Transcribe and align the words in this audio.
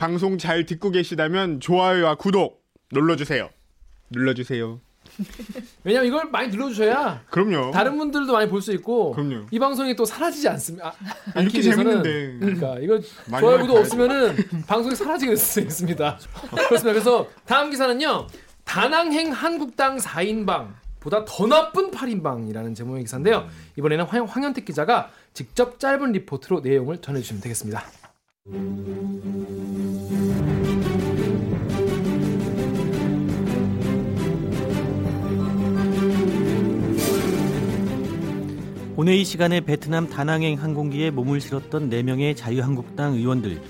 방송 0.00 0.38
잘 0.38 0.64
듣고 0.64 0.90
계시다면 0.90 1.60
좋아요와 1.60 2.14
구독 2.14 2.64
눌러주세요. 2.90 3.50
눌러주세요. 4.08 4.80
왜냐면 5.84 6.06
이걸 6.08 6.30
많이 6.30 6.48
눌러주셔야 6.48 7.22
그럼요. 7.30 7.70
다른 7.70 7.98
분들도 7.98 8.32
많이 8.32 8.48
볼 8.48 8.62
수 8.62 8.72
있고 8.72 9.12
그럼요. 9.12 9.46
이 9.50 9.58
방송이 9.58 9.94
또 9.96 10.06
사라지지 10.06 10.48
않습니다. 10.48 10.88
아, 10.88 10.92
아, 11.34 11.40
이렇게 11.42 11.60
재밌는데. 11.60 12.38
그러니까 12.40 12.78
이거 12.78 12.94
많이 13.26 13.40
좋아요 13.42 13.56
많이 13.58 13.60
구독 13.68 13.74
봐야죠. 13.74 13.80
없으면은 13.80 14.36
방송이 14.66 14.96
사라지게 14.96 15.32
될수 15.32 15.60
있습니다. 15.60 16.18
그렇습니다. 16.50 16.82
그래서 16.92 17.28
다음 17.44 17.68
기사는요. 17.70 18.26
다낭행 18.64 19.32
한국당 19.32 19.98
4인방 19.98 20.68
보다 21.00 21.26
더 21.26 21.46
나쁜 21.46 21.90
8인방이라는 21.90 22.74
제목의 22.74 23.02
기사인데요. 23.02 23.48
이번에는 23.76 24.06
황, 24.06 24.24
황현택 24.24 24.64
기자가 24.64 25.10
직접 25.34 25.78
짧은 25.78 26.12
리포트로 26.12 26.60
내용을 26.60 27.02
전해주시면 27.02 27.42
되겠습니다. 27.42 27.84
오늘 38.96 39.14
이 39.14 39.24
시간에 39.24 39.60
베트남 39.60 40.08
다낭행 40.08 40.62
항공기에 40.62 41.10
몸을 41.10 41.42
실었던 41.42 41.90
4명의 41.90 42.34
자유한국당 42.34 43.14
의원들 43.14 43.60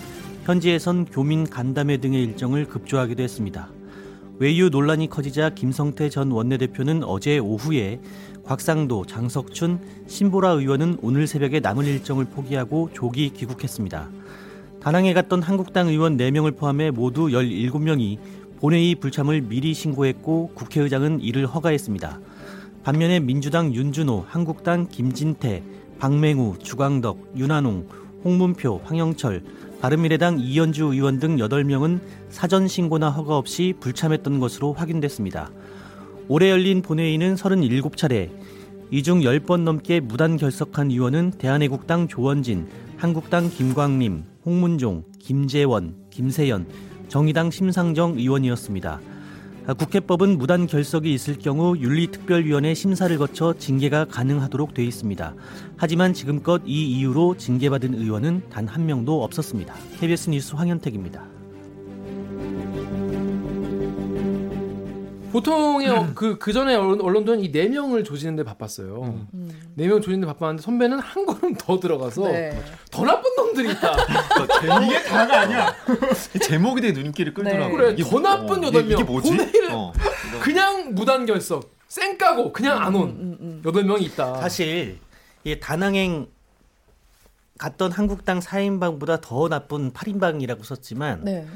현지에선 0.45 1.07
교민 1.07 1.45
간담회 1.45 1.97
등의 1.97 2.23
일정을 2.23 2.66
급조하기도 2.66 3.23
했습니다. 3.23 3.69
외유 4.39 4.71
논란이 4.71 5.09
커지자 5.11 5.51
김성태 5.51 6.11
전 6.11 6.30
원내대표는 6.30 7.05
어제 7.05 7.39
오후에 7.39 8.01
곽상도, 8.45 9.05
장석춘, 9.07 9.80
신보라 10.07 10.51
의원은 10.51 10.99
오늘 11.02 11.27
새벽에 11.27 11.61
남은 11.61 11.85
일정을 11.85 12.25
포기하고 12.25 12.91
조기 12.93 13.30
귀국했습니다. 13.30 14.09
다낭에 14.80 15.12
갔던 15.12 15.43
한국당 15.43 15.89
의원 15.89 16.16
4명을 16.16 16.57
포함해 16.57 16.91
모두 16.91 17.27
17명이 17.27 18.19
본회의 18.61 18.95
불참을 18.95 19.43
미리 19.43 19.75
신고했고 19.75 20.52
국회의장은 20.55 21.21
이를 21.21 21.46
허가했습니다. 21.46 22.21
반면에 22.82 23.21
민주당 23.21 23.74
윤준호, 23.74 24.24
한국당 24.27 24.88
김진태, 24.88 25.63
박맹우, 25.99 26.59
주광덕, 26.63 27.32
윤한홍, 27.37 27.88
홍문표, 28.24 28.80
황영철, 28.85 29.43
바른미래당 29.82 30.38
이현주 30.40 30.87
의원 30.87 31.18
등 31.18 31.37
8명은 31.37 32.01
사전 32.30 32.66
신고나 32.66 33.10
허가 33.10 33.37
없이 33.37 33.74
불참했던 33.80 34.40
것으로 34.40 34.73
확인됐습니다. 34.73 35.51
올해 36.29 36.51
열린 36.51 36.80
본회의는 36.80 37.35
37차례, 37.35 38.30
이 38.90 39.02
중 39.02 39.21
10번 39.21 39.60
넘게 39.60 40.01
무단 40.01 40.37
결석한 40.37 40.90
의원은 40.90 41.33
대한애국당 41.38 42.09
조원진, 42.09 42.66
한국당 42.96 43.49
김광림, 43.49 44.24
홍문종, 44.45 45.05
김재원, 45.19 45.95
김세연, 46.10 46.66
정의당 47.09 47.51
심상정 47.51 48.19
의원이었습니다. 48.19 49.01
아, 49.66 49.74
국회법은 49.74 50.38
무단 50.38 50.66
결석이 50.66 51.13
있을 51.13 51.38
경우 51.38 51.77
윤리특별위원회 51.77 52.73
심사를 52.74 53.16
거쳐 53.18 53.52
징계가 53.52 54.07
가능하도록 54.07 54.73
돼 54.74 54.85
있습니다. 54.85 55.35
하지만 55.77 56.15
지금껏 56.15 56.63
이 56.65 56.99
이유로 56.99 57.37
징계받은 57.37 57.95
의원은 57.95 58.43
단 58.51 58.66
한 58.66 58.87
명도 58.87 59.23
없었습니다. 59.23 59.74
KBS 60.01 60.30
뉴스 60.30 60.55
황현택입니다. 60.55 61.40
보통의 65.31 65.89
어, 65.89 66.09
그, 66.15 66.39
그 66.39 66.53
전에 66.53 66.75
언론- 66.75 67.00
언론들은 67.00 67.41
이네 67.45 67.69
명을 67.69 68.05
조지는데 68.05 68.45
바빴어요. 68.45 69.27
네명 69.75 70.00
조지는데 70.00 70.27
바빴는데 70.27 70.62
선배는 70.62 70.99
한 70.99 71.27
걸음 71.27 71.55
더 71.55 71.78
들어가서 71.78 72.23
네. 72.28 72.61
더 72.91 73.05
나쁜 73.05 73.34
놈들이 73.37 73.71
있다. 73.73 73.93
이게 74.87 75.03
다가 75.05 75.41
아니야. 75.41 75.75
제목이 76.43 76.81
되게 76.81 77.01
눈길을 77.01 77.34
끌더라고요. 77.34 77.69
네. 77.69 77.73
그래, 77.77 77.93
이게 77.99 78.03
더 78.05 78.21
나쁜 78.21 78.62
어, 78.65 78.67
여덟 78.67 78.83
이게, 78.84 78.95
명. 78.95 79.01
이게 79.01 79.05
뭐지? 79.05 79.69
어, 79.71 79.93
그냥 80.43 80.95
무단 80.95 81.27
결석, 81.27 81.71
쌩 81.89 82.19
까고 82.19 82.53
그냥 82.53 82.81
안온 82.83 83.09
음, 83.11 83.39
음. 83.41 83.62
여덟 83.65 83.84
명이 83.84 84.05
있다. 84.07 84.41
사실 84.41 84.99
이 85.45 85.59
다낭행 85.59 86.29
갔던 87.59 87.93
한국당 87.93 88.41
4인방보다 88.41 89.21
더 89.21 89.49
나쁜 89.49 89.93
8인방이라고 89.93 90.65
썼지만 90.65 91.25
네. 91.25 91.47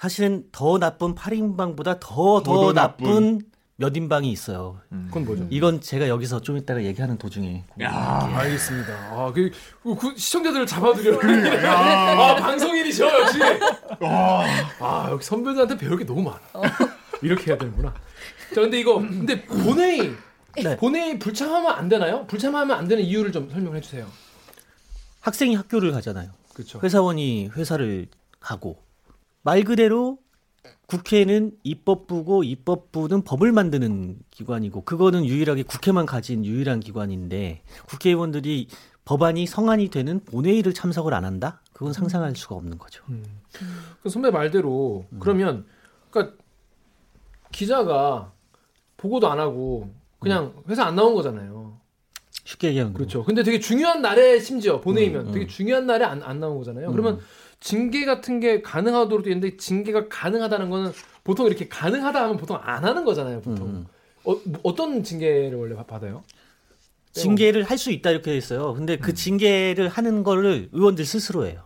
사실은 0.00 0.44
더 0.50 0.78
나쁜 0.78 1.14
8인방보다 1.14 1.98
더더 2.00 2.42
더 2.42 2.72
나쁜, 2.72 3.04
나쁜 3.04 3.40
몇 3.76 3.94
인방이 3.94 4.32
있어요. 4.32 4.80
음. 4.92 5.04
그건 5.08 5.26
뭐죠? 5.26 5.46
이건 5.50 5.82
제가 5.82 6.08
여기서 6.08 6.40
좀 6.40 6.56
이따가 6.56 6.82
얘기하는 6.82 7.18
도중에 7.18 7.64
아, 7.84 8.24
알겠습니다. 8.38 8.94
아, 8.94 9.30
그, 9.30 9.50
그, 9.82 9.94
그 9.94 10.16
시청자들을 10.16 10.66
잡아두려는 10.66 11.64
아, 11.68 12.34
방송인이죠, 12.36 13.04
역시. 13.04 13.38
아, 14.00 15.08
역시 15.10 15.28
선배들한테 15.28 15.76
배울 15.76 15.98
게 15.98 16.06
너무 16.06 16.22
많아. 16.22 16.40
이렇게 17.20 17.50
해야 17.50 17.58
되는구나. 17.58 17.92
자, 18.54 18.62
근데 18.62 18.80
이거, 18.80 18.94
근데 19.00 19.42
본회의, 19.44 20.16
네. 20.64 20.76
본회의 20.78 21.18
불참하면 21.18 21.72
안 21.72 21.90
되나요? 21.90 22.26
불참하면 22.26 22.74
안 22.74 22.88
되는 22.88 23.04
이유를 23.04 23.32
좀 23.32 23.50
설명해 23.50 23.82
주세요. 23.82 24.06
학생이 25.20 25.56
학교를 25.56 25.92
가잖아요. 25.92 26.30
그렇죠. 26.54 26.80
회사원이 26.82 27.50
회사를 27.54 28.06
가고 28.40 28.82
말 29.42 29.64
그대로 29.64 30.18
국회는 30.86 31.52
입법부고 31.62 32.44
입법부는 32.44 33.22
법을 33.22 33.52
만드는 33.52 34.18
기관이고 34.30 34.82
그거는 34.82 35.24
유일하게 35.24 35.62
국회만 35.62 36.04
가진 36.04 36.44
유일한 36.44 36.80
기관인데 36.80 37.62
국회의원들이 37.86 38.68
법안이 39.04 39.46
성안이 39.46 39.88
되는 39.88 40.20
본회의를 40.24 40.74
참석을 40.74 41.14
안 41.14 41.24
한다? 41.24 41.62
그건 41.72 41.92
상상할 41.92 42.36
수가 42.36 42.56
없는 42.56 42.76
거죠. 42.78 43.02
그 44.02 44.08
선배 44.10 44.30
말대로, 44.30 45.06
그러면, 45.18 45.64
그러니까 46.10 46.36
기자가 47.50 48.32
보고도 48.96 49.30
안 49.30 49.40
하고 49.40 49.88
그냥 50.18 50.52
회사 50.68 50.84
안 50.84 50.94
나온 50.94 51.14
거잖아요. 51.14 51.80
쉽게 52.44 52.68
얘기하면 52.68 52.92
그렇죠. 52.92 53.24
근데 53.24 53.42
되게 53.42 53.58
중요한 53.58 54.02
날에 54.02 54.38
심지어 54.38 54.80
본회의면 54.80 55.28
음, 55.28 55.32
되게 55.32 55.46
음. 55.46 55.48
중요한 55.48 55.86
날에 55.86 56.04
안, 56.04 56.22
안 56.22 56.40
나온 56.40 56.58
거잖아요. 56.58 56.88
음. 56.88 56.92
그러면 56.92 57.20
징계 57.60 58.04
같은 58.06 58.40
게 58.40 58.62
가능하도록 58.62 59.24
돼 59.24 59.30
있는데 59.32 59.56
징계가 59.56 60.08
가능하다는 60.08 60.70
거는 60.70 60.92
보통 61.24 61.46
이렇게 61.46 61.68
가능하다 61.68 62.22
하면 62.24 62.36
보통 62.38 62.58
안 62.60 62.84
하는 62.84 63.04
거잖아요. 63.04 63.40
보통 63.42 63.66
음, 63.66 63.70
음. 63.74 63.86
어, 64.24 64.34
뭐 64.44 64.60
어떤 64.62 65.02
징계를 65.02 65.56
원래 65.58 65.74
받- 65.74 65.86
받아요? 65.86 66.24
징계를 67.12 67.64
할 67.64 67.76
수 67.76 67.90
있다 67.90 68.10
이렇게 68.10 68.30
돼 68.30 68.36
있어요. 68.36 68.72
근데 68.74 68.96
그 68.96 69.14
징계를 69.14 69.88
하는 69.88 70.22
거를 70.22 70.68
의원들 70.72 71.04
스스로 71.04 71.46
해요. 71.46 71.64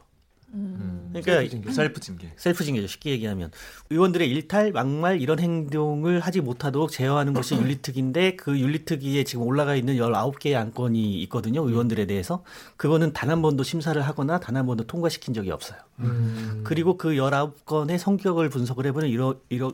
음. 0.52 0.93
그러니까 1.22 1.32
셀프 1.32 1.50
징계. 1.50 1.72
셀프 1.72 2.00
징계. 2.00 2.32
셀프 2.36 2.64
징계죠. 2.64 2.86
쉽게 2.88 3.10
얘기하면 3.10 3.50
의원들의 3.90 4.28
일탈, 4.28 4.72
막말 4.72 5.20
이런 5.20 5.38
행동을 5.38 6.20
하지 6.20 6.40
못하도록 6.40 6.90
제어하는 6.90 7.32
것이 7.34 7.54
윤리특위인데 7.54 8.36
그 8.36 8.58
윤리특위에 8.58 9.24
지금 9.24 9.46
올라가 9.46 9.74
있는 9.76 9.96
19개의 9.96 10.54
안건이 10.54 11.20
있거든요. 11.22 11.62
의원들에 11.68 12.06
대해서 12.06 12.42
그거는 12.76 13.12
단 13.12 13.30
한 13.30 13.42
번도 13.42 13.62
심사를 13.64 14.00
하거나 14.00 14.38
단 14.40 14.56
한 14.56 14.66
번도 14.66 14.84
통과시킨 14.86 15.34
적이 15.34 15.50
없어요. 15.50 15.78
음. 16.00 16.60
그리고 16.64 16.96
그 16.96 17.10
19건의 17.10 17.98
성격을 17.98 18.48
분석을 18.48 18.86
해 18.86 18.92
보면 18.92 19.08
이러 19.08 19.36
이러 19.48 19.72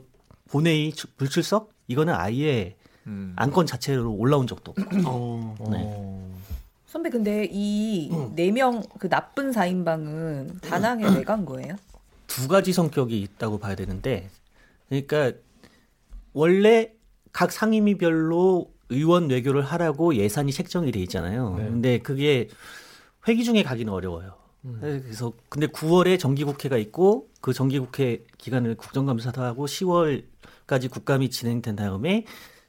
본회의 0.51 0.93
출- 0.93 1.11
불출석 1.17 1.71
이거는 1.89 2.15
아예 2.15 2.77
음. 3.07 3.33
안건 3.37 3.67
자체로 3.67 4.13
올라온 4.15 4.47
적도 4.47 4.73
없고 4.73 4.83
어. 5.07 5.57
어. 5.59 6.30
선배 6.91 7.09
근데 7.09 7.47
이 7.49 8.11
음. 8.11 8.33
네명 8.35 8.83
그 8.99 9.09
나쁜 9.09 9.53
4인방은 9.53 10.61
다낭에 10.61 11.05
왜 11.17 11.23
간 11.23 11.45
거예요? 11.47 11.77
두 12.27 12.49
가지 12.49 12.73
성격이 12.73 13.21
있다고 13.21 13.59
봐야 13.59 13.77
되는데, 13.77 14.29
그러니까 14.89 15.33
원래 16.33 16.93
각 17.33 17.53
상임위별로 17.53 18.73
의원 18.89 19.31
외교를 19.31 19.63
하라고 19.63 20.17
예산이 20.17 20.51
책정이 20.53 20.91
돼 20.91 20.99
있잖아요. 21.03 21.55
네. 21.59 21.65
근데 21.65 21.99
그게 21.99 22.49
회기 23.29 23.45
중에 23.45 23.63
가기는 23.63 23.93
어려워요. 23.93 24.35
그래서 24.81 25.33
근데 25.49 25.69
9월에 25.69 26.19
정기국회가 26.19 26.77
있고 26.77 27.29
그 27.41 27.53
정기국회 27.53 28.25
기간을 28.37 28.75
국정감사도 28.75 29.43
하고 29.43 29.67
10월까지 29.67 30.91
국감이 30.91 31.31
진행된 31.31 31.77
다음에 31.77 32.25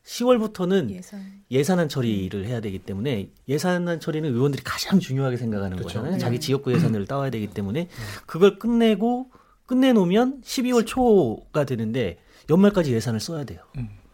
10월부터는 0.06 0.90
예산. 0.90 1.44
예산안 1.52 1.90
처리를 1.90 2.46
해야 2.46 2.60
되기 2.60 2.80
때문에 2.80 3.30
예산안 3.48 4.00
처리는 4.00 4.34
의원들이 4.34 4.64
가장 4.64 5.00
중요하게 5.00 5.38
생각하는 5.38 5.78
그쵸. 5.78 5.88
거잖아요. 5.88 6.14
네. 6.14 6.18
자기 6.18 6.40
지역구 6.40 6.74
예산을 6.74 7.06
따와야 7.06 7.30
되기 7.30 7.48
때문에 7.48 7.88
그걸 8.26 8.58
끝내고 8.58 9.30
끝내놓으면 9.68 10.42
12월 10.42 10.86
초가 10.86 11.66
되는데 11.66 12.18
연말까지 12.50 12.94
예산을 12.94 13.20
써야 13.20 13.44
돼요. 13.44 13.60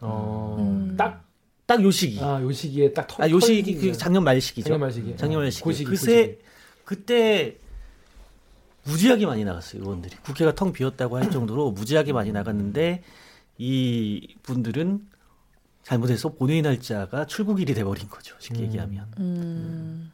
어. 0.02 0.58
음. 0.60 0.96
딱, 0.98 1.26
딱 1.66 1.82
요 1.82 1.90
시기. 1.90 2.20
아, 2.22 2.42
요 2.42 2.52
시기에 2.52 2.94
딱 2.94 3.08
터, 3.08 3.24
아, 3.24 3.30
요 3.30 3.40
시기 3.40 3.76
그 3.76 3.94
작년 3.94 4.24
말 4.24 4.40
시기죠. 4.42 4.66
작년 4.66 4.80
말 4.82 4.92
시기. 4.92 5.16
작년 5.18 5.40
말 5.40 5.48
어, 5.48 5.50
시기. 5.50 5.64
그 5.64 5.74
시기, 5.74 5.90
그 5.90 5.96
시기. 5.96 6.38
그때 6.84 7.58
무지하게 8.84 9.26
많이 9.26 9.44
나갔어요 9.44 9.82
의원들이. 9.82 10.18
국회가 10.24 10.54
텅 10.54 10.72
비었다고 10.72 11.18
할 11.18 11.32
정도로 11.32 11.72
무지하게 11.72 12.14
많이 12.14 12.32
나갔는데 12.32 13.04
이 13.58 14.36
분들은 14.44 15.02
잘못해서 15.92 16.28
본회의 16.34 16.62
날짜가 16.62 17.26
출국일이 17.28 17.74
돼버린 17.74 18.10
거죠. 18.10 18.36
쉽게 18.40 18.60
음. 18.60 18.64
얘기하면. 18.66 19.06
음. 19.20 20.12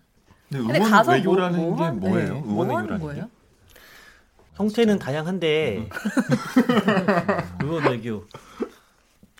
근데 0.49 0.63
근데 0.65 0.73
의원 0.77 0.91
가서 0.91 1.11
외교라는 1.13 1.57
뭐, 1.59 1.69
뭐게 1.71 1.83
하는- 1.83 1.99
뭐예요? 1.99 2.27
네, 2.27 2.39
의원 2.41 2.47
뭐 2.47 2.63
하는 2.65 2.75
외교라는 2.91 2.99
거예요? 3.07 3.23
게? 3.25 3.29
형태는 4.53 4.99
다양한데 4.99 5.89
그건 7.59 7.83
외교 7.89 8.23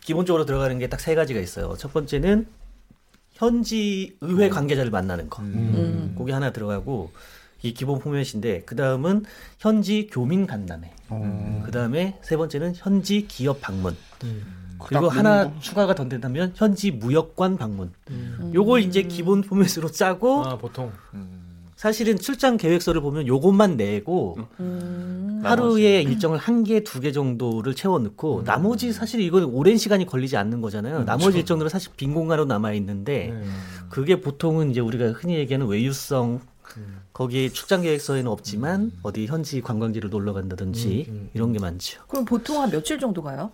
기본적으로 0.04 0.46
들어가는 0.46 0.80
게 0.80 0.88
딱 0.90 1.00
세 1.00 1.14
가지가 1.14 1.40
있어요. 1.40 1.76
첫 1.78 1.94
번째는 1.94 2.48
현지 3.34 4.18
의회 4.22 4.50
관계자를 4.50 4.90
만나는 4.90 5.30
거. 5.30 5.44
음. 5.44 6.16
그게 6.18 6.34
하나 6.34 6.52
들어가고 6.52 7.12
이 7.62 7.76
기본 7.76 8.00
포맷인데 8.00 8.64
그 8.66 8.76
다음은 8.76 9.24
현지 9.60 10.08
교민 10.12 10.48
간담회. 10.48 10.92
그 11.64 11.70
다음에 11.72 12.18
세 12.24 12.36
번째는 12.38 12.74
현지 12.76 13.28
기업 13.28 13.62
방문. 13.62 13.96
그리고 14.86 15.08
딱 15.10 15.18
하나 15.18 15.46
거? 15.46 15.54
추가가 15.60 15.96
더 15.96 16.08
된다면 16.08 16.52
현지 16.56 16.92
무역관 16.92 17.58
방문. 17.58 17.92
음. 18.10 18.52
요걸 18.54 18.82
이제 18.82 19.04
기본 19.04 19.42
포맷으로 19.42 19.90
짜고 19.92 20.46
아 20.46 20.58
보통 20.58 20.92
사실은 21.76 22.18
출장 22.18 22.56
계획서를 22.56 23.02
보면 23.02 23.28
요것만 23.28 23.76
내고 23.76 24.38
음. 24.60 25.42
하루에 25.44 26.02
일정을 26.02 26.38
한 26.38 26.64
개, 26.64 26.82
두 26.84 27.02
개 27.02 27.12
정도를 27.12 27.76
채워 27.76 28.00
넣고 28.00 28.44
나머지 28.46 28.94
사실 28.94 29.20
이건 29.20 29.44
오랜 29.46 29.78
시간이 29.78 30.06
걸리지 30.06 30.38
않는 30.38 30.62
거잖아요. 30.62 31.04
나머지 31.04 31.40
일정들은 31.40 31.70
사실 31.70 31.92
빈 31.98 32.14
공간으로 32.14 32.46
남아 32.46 32.72
있는데 32.74 33.34
네. 33.38 33.44
그게 33.90 34.22
보통은 34.22 34.72
이제 34.72 34.80
우리가 34.80 35.12
흔히 35.12 35.36
얘기하는 35.36 35.68
외유성 35.68 36.40
음. 36.78 37.00
거기에 37.12 37.50
출장 37.50 37.82
계획서에는 37.82 38.32
없지만 38.32 38.92
어디 39.04 39.26
현지 39.26 39.60
관광지를 39.62 40.10
놀러 40.10 40.32
간다든지 40.34 41.06
음, 41.10 41.14
음. 41.14 41.30
이런 41.34 41.52
게 41.52 41.60
많죠. 41.60 42.02
그럼 42.08 42.24
보통 42.24 42.62
한 42.62 42.72
며칠 42.72 42.98
정도 42.98 43.22
가요? 43.22 43.52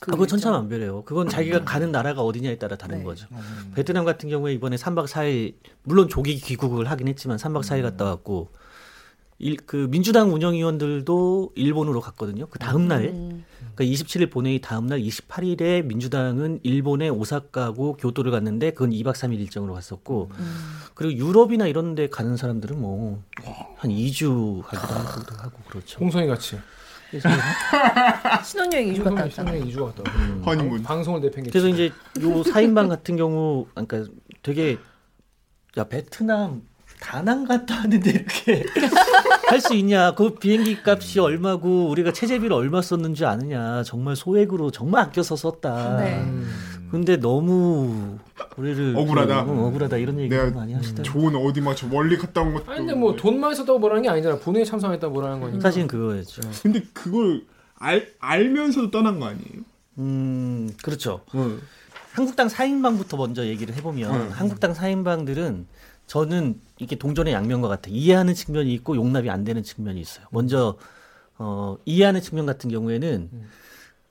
그 0.00 0.10
아, 0.10 0.14
그거? 0.14 0.26
천차만별이에요. 0.26 1.04
그건 1.04 1.28
자기가 1.28 1.64
가는 1.64 1.92
나라가 1.92 2.22
어디냐에 2.22 2.56
따라 2.56 2.76
다른 2.76 2.98
네. 2.98 3.04
거죠. 3.04 3.26
베트남 3.74 4.04
같은 4.04 4.28
경우에 4.30 4.54
이번에 4.54 4.76
3박 4.76 5.06
4일 5.06 5.54
물론 5.82 6.08
조기 6.08 6.36
귀국을 6.36 6.90
하긴 6.90 7.08
했지만 7.08 7.36
3박 7.36 7.62
4일 7.62 7.82
갔다 7.82 8.06
왔고 8.06 8.48
일, 9.38 9.56
그 9.64 9.88
민주당 9.90 10.32
운영위원들도 10.34 11.52
일본으로 11.54 12.00
갔거든요. 12.00 12.46
그 12.48 12.58
다음 12.58 12.88
날 12.88 13.04
음. 13.06 13.44
그러니까 13.74 13.84
27일 13.96 14.30
본회의 14.30 14.60
다음 14.60 14.86
날 14.86 15.00
28일에 15.00 15.82
민주당은 15.84 16.60
일본의 16.62 17.08
오사카고 17.10 17.96
교토를 17.96 18.30
갔는데 18.32 18.72
그건 18.72 18.90
2박 18.90 19.12
3일 19.14 19.38
일정으로 19.40 19.72
갔었고 19.74 20.30
음. 20.38 20.56
그리고 20.94 21.18
유럽이나 21.26 21.66
이런 21.66 21.94
데 21.94 22.08
가는 22.08 22.36
사람들은 22.36 22.78
뭐 22.80 23.22
한 23.78 23.90
2주 23.90 24.62
가기도 24.62 25.34
하고, 25.38 25.58
그렇죠. 25.68 25.98
홍성이 26.00 26.26
같이 26.26 26.58
신혼여행 28.44 28.92
2주 28.94 29.04
갔다 29.04 29.22
왔잖아요. 29.22 29.30
신혼여행 29.30 29.64
2주 29.68 29.94
갔다 29.96 30.02
왔고 30.10 30.42
허니문. 30.50 30.82
방송을 30.82 31.20
내팽개 31.20 31.50
그래서 31.50 31.68
이제 31.68 31.86
요 32.20 32.42
4인방 32.42 32.88
같은 32.88 33.16
경우 33.16 33.66
그러니까 33.74 34.04
되게 34.42 34.78
야 35.76 35.84
베트남 35.84 36.62
다낭 37.00 37.44
갔다 37.46 37.76
왔는데 37.76 38.10
이렇게 38.10 38.64
할 39.48 39.60
수 39.60 39.74
있냐? 39.74 40.14
그 40.14 40.34
비행기 40.34 40.78
값이 40.86 41.18
얼마고 41.18 41.88
우리가 41.88 42.12
체제비를 42.12 42.52
얼마 42.52 42.80
썼는지 42.82 43.24
아느냐? 43.24 43.82
정말 43.82 44.14
소액으로 44.14 44.70
정말 44.70 45.02
아껴서 45.04 45.34
썼다. 45.34 45.96
네. 45.96 46.24
근데 46.90 47.16
너무 47.16 48.18
우리를 48.56 48.96
억울하다. 48.96 49.44
그, 49.44 49.50
어, 49.50 49.66
억울하다 49.66 49.96
이런 49.98 50.18
얘기 50.18 50.28
내가 50.28 50.50
많이 50.50 50.72
하시더라고요. 50.74 51.30
좋은 51.30 51.36
어디 51.46 51.60
막저 51.60 51.86
멀리 51.86 52.16
갔다 52.16 52.42
온 52.42 52.54
것도. 52.54 52.70
아니 52.70 52.80
근데 52.80 52.94
뭐돈 52.94 53.38
많이 53.38 53.54
썼다고 53.54 53.78
뭐라는 53.78 54.02
게 54.02 54.08
아니잖아 54.08 54.38
본회의 54.38 54.66
참석했다고 54.66 55.12
뭐라는 55.12 55.40
거니까 55.40 55.60
사실은 55.60 55.86
그거였죠. 55.86 56.42
근데 56.62 56.82
그걸 56.92 57.44
알 57.76 58.08
알면서도 58.18 58.90
떠난 58.90 59.20
거 59.20 59.26
아니에요? 59.26 59.62
음, 59.98 60.70
그렇죠. 60.82 61.20
어. 61.32 61.58
한국당 62.12 62.48
4인방부터 62.48 63.16
먼저 63.16 63.46
얘기를 63.46 63.74
해보면 63.76 64.14
음. 64.14 64.30
한국당 64.30 64.72
4인방들은 64.72 65.64
저는 66.06 66.60
이게 66.78 66.96
동전의 66.96 67.32
양면과 67.32 67.68
같아 67.68 67.88
이해하는 67.88 68.34
측면이 68.34 68.74
있고 68.74 68.96
용납이 68.96 69.30
안 69.30 69.44
되는 69.44 69.62
측면이 69.62 70.00
있어요. 70.00 70.26
먼저 70.30 70.76
어, 71.38 71.76
이해하는 71.84 72.20
측면 72.20 72.46
같은 72.46 72.68
경우에는 72.68 73.30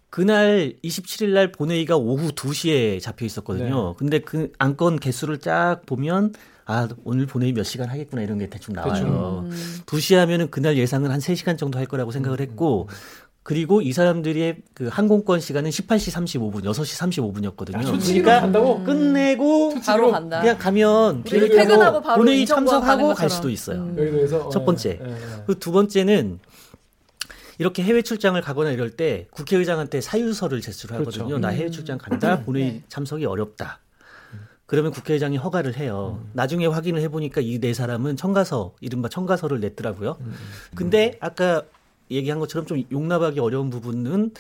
그날 0.10 0.74
27일 0.84 1.30
날 1.30 1.52
본회의가 1.52 1.96
오후 1.98 2.32
2시에 2.32 3.00
잡혀 3.02 3.26
있었거든요. 3.26 3.94
근데 3.96 4.20
그 4.20 4.52
안건 4.58 5.00
개수를 5.00 5.40
쫙 5.40 5.82
보면 5.86 6.34
아, 6.66 6.88
오늘 7.04 7.26
본회의 7.26 7.54
몇 7.54 7.64
시간 7.64 7.90
하겠구나 7.90 8.22
이런 8.22 8.38
게 8.38 8.48
대충 8.48 8.74
나와요. 8.76 9.46
음. 9.50 9.52
2시 9.86 10.16
하면은 10.16 10.52
그날 10.52 10.78
예상은 10.78 11.10
한 11.12 11.20
3시간 11.20 11.58
정도 11.58 11.80
할 11.80 11.86
거라고 11.86 12.12
생각을 12.12 12.40
했고 12.42 12.88
그리고 13.42 13.82
이 13.82 13.94
사람들의 13.94 14.58
그 14.76 14.88
항공권 14.88 15.40
시간은 15.40 15.72
18시 15.72 16.14
35분, 16.14 16.64
6시 16.66 17.56
35분이었거든요. 17.56 17.88
야, 17.88 18.00
그러니까 18.00 18.42
간다고? 18.42 18.84
끝내고 18.84 19.76
바로 19.84 20.12
간다. 20.12 20.42
그냥 20.42 20.58
가면 20.60 21.24
비행기 21.24 21.56
퇴근하고 21.56 21.84
타고 21.94 22.02
바로 22.02 22.18
본회의 22.18 22.46
참석하고 22.46 23.14
갈. 23.16 23.30
수도 23.30 23.50
있어요. 23.50 23.80
음. 23.80 24.28
첫 24.52 24.66
번째. 24.66 25.00
예, 25.02 25.06
예, 25.08 25.12
예. 25.12 25.44
그두 25.48 25.72
번째는 25.72 26.40
이렇게 27.60 27.84
해외 27.84 28.02
출장을 28.02 28.42
가거나 28.42 28.72
이럴 28.72 28.90
때 28.90 29.28
국회의장한테 29.32 30.02
사유서를 30.02 30.62
제출하거든요. 30.62 31.26
그렇죠. 31.26 31.38
나 31.40 31.50
해외 31.50 31.70
출장 31.70 31.98
간다. 31.98 32.42
본회의 32.42 32.72
네. 32.72 32.84
참석이 32.88 33.26
어렵다. 33.26 33.80
그러면 34.66 34.92
국회의장이 34.92 35.36
허가를 35.38 35.76
해요. 35.78 36.24
나중에 36.34 36.66
확인을 36.68 37.02
해보니까 37.02 37.42
이 37.42 37.60
네 37.60 37.74
사람은 37.74 38.16
청가서, 38.16 38.76
이른바 38.80 39.10
청가서를 39.10 39.60
냈더라고요. 39.60 40.18
근데 40.74 41.18
아까 41.20 41.64
얘기한 42.10 42.40
것처럼 42.40 42.66
좀 42.66 42.82
용납하기 42.92 43.40
어려운 43.40 43.70
부분은 43.70 44.32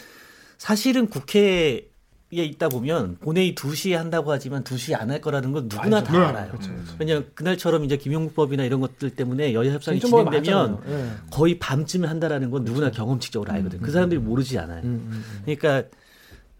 사실은 0.58 1.08
국회 1.08 1.89
에 2.32 2.44
있다 2.44 2.70
보면 2.70 3.18
본회의 3.22 3.56
2시에 3.56 3.94
한다고 3.94 4.32
하지만 4.32 4.64
2시에 4.64 4.94
안 5.00 5.10
할 5.10 5.20
거라는 5.20 5.52
건 5.52 5.64
누구나 5.64 6.04
다 6.04 6.12
네. 6.14 6.20
알아요. 6.20 6.52
왜냐하면 7.00 7.32
그날처럼 7.34 7.84
이제 7.86 7.98
김용국법이나 7.98 8.64
이런 8.66 8.80
것들 8.82 9.10
때문에 9.10 9.56
여야 9.56 9.74
협상이 9.74 10.00
좀뭐 10.00 10.26
진행되면. 10.26 10.84
예. 10.88 11.10
거의 11.32 11.58
밤쯤에 11.58 12.08
한다라는 12.08 12.52
건 12.52 12.66
누구나 12.66 12.92
경험칙적으로 12.92 13.52
알거든. 13.54 13.80
요그 13.80 13.92
사람들이 13.92 14.20
모르지 14.22 14.60
않아요. 14.60 14.84
음, 14.84 15.10
음, 15.10 15.10
음. 15.12 15.42
그러니까 15.44 15.90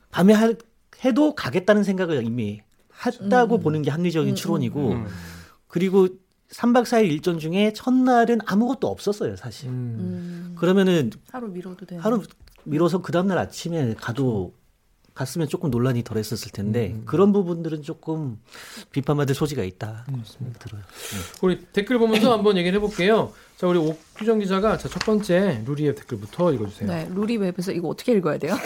밤에 0.10 0.34
할, 0.34 0.56
해도 1.06 1.36
가겠다는 1.36 1.84
생각을 1.84 2.26
이미 2.26 2.62
했다고 3.06 3.60
보는 3.60 3.84
게 3.84 3.92
합리적인 3.92 4.34
추론이고 4.34 4.92
음. 4.94 5.06
그리고 5.68 6.08
3박 6.52 6.82
4일 6.86 7.12
일정 7.12 7.38
중에 7.38 7.74
첫날은 7.74 8.40
아무것도 8.44 8.88
없었어요, 8.88 9.36
사실. 9.36 9.70
음. 9.70 9.74
음. 10.00 10.56
그러면은 10.58 11.12
하루 11.32 11.48
미뤄도 11.50 11.86
되는. 11.86 12.04
하루 12.04 12.24
미뤄서 12.64 13.04
그 13.04 13.12
다음날 13.12 13.38
아침에 13.38 13.94
가도 13.94 14.58
갔으면 15.20 15.50
조금 15.50 15.70
논란이 15.70 16.06
덜 16.06 16.18
했었을 16.18 16.50
텐데 16.54 16.96
그런 17.06 17.34
부분들은 17.34 17.84
조금 17.84 18.40
비판받을 18.92 19.36
소지가 19.36 19.64
있다. 19.64 20.06
들어요. 20.60 20.82
우리 21.42 21.60
댓글 21.74 22.00
보면서 22.00 22.32
한번 22.40 22.56
얘기를 22.56 22.78
해볼게요. 22.78 23.34
자 23.58 23.68
우리 23.68 23.78
옥규정 23.80 24.40
기자가 24.40 24.78
자, 24.78 24.88
첫 24.88 25.00
번째 25.00 25.62
루리의 25.66 25.96
댓글부터 25.96 26.54
읽어주세요. 26.54 26.90
네, 26.90 27.10
루리 27.14 27.36
웹에서 27.36 27.74
이거 27.74 27.90
어떻게 27.90 28.14
읽어야 28.14 28.38
돼요? 28.38 28.54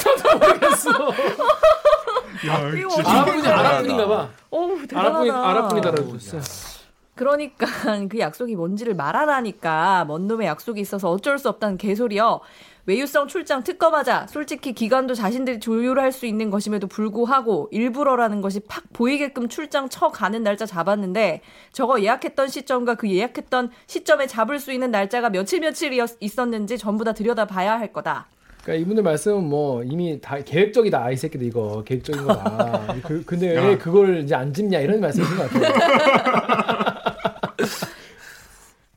야, 2.48 2.70
이거 2.70 2.90
진짜 2.90 3.10
아랍분이 3.10 3.48
아랍분인가 3.48 4.08
봐. 4.08 4.30
어우, 4.52 4.82
대단하다. 4.82 5.50
아랍분이 5.50 5.82
달아주셨어요. 5.82 6.73
그러니까 7.16 7.68
그 8.10 8.20
약속이 8.20 8.56
뭔지를 8.56 8.96
말하라니까 8.96 10.06
먼 10.06 10.28
놈의 10.28 10.48
약속이 10.48 10.82
있어서 10.82 11.12
어쩔 11.12 11.38
수 11.38 11.50
없다는 11.50 11.78
개소리요. 11.78 12.42
외유성 12.86 13.28
출장 13.30 13.64
특검하자. 13.64 14.28
솔직히 14.28 14.74
기간도 14.74 15.14
자신들이 15.14 15.60
조율할 15.62 16.12
수 16.12 16.26
있는 16.26 16.50
것임에도 16.50 16.88
불구하고 16.88 17.70
일부러라는 17.72 18.42
것이 18.42 18.60
팍 18.62 18.84
보이게끔 18.92 19.48
출장 19.48 19.88
쳐 19.88 20.10
가는 20.10 20.44
날짜 20.44 20.66
잡았는데 20.66 21.42
저거 21.72 22.02
예약했던 22.02 22.50
시점과 22.50 22.96
그 22.96 23.10
예약했던 23.10 23.72
시점에 23.88 24.28
잡을 24.28 24.60
수 24.60 24.74
있는 24.74 24.92
날짜가 24.92 25.30
며칠 25.30 25.62
며칠 25.62 25.94
있었는지 26.20 26.78
전부 26.78 27.06
다 27.06 27.14
들여다봐야 27.14 27.80
할 27.80 27.94
거다. 27.94 28.28
그러니까 28.64 28.82
이분들 28.82 29.04
말씀은 29.04 29.44
뭐 29.44 29.84
이미 29.84 30.20
다 30.22 30.38
계획적이다 30.40 31.12
이 31.12 31.18
새끼들 31.18 31.46
이거 31.46 31.84
계획적인 31.86 32.26
거다. 32.26 32.96
그, 33.06 33.24
근데 33.26 33.60
왜 33.60 33.74
야. 33.74 33.78
그걸 33.78 34.20
이제 34.20 34.36
안 34.36 34.54
짚냐 34.54 34.80
이런 34.80 35.02
말씀이신 35.02 35.38
것 35.38 35.50
같아요. 35.50 36.33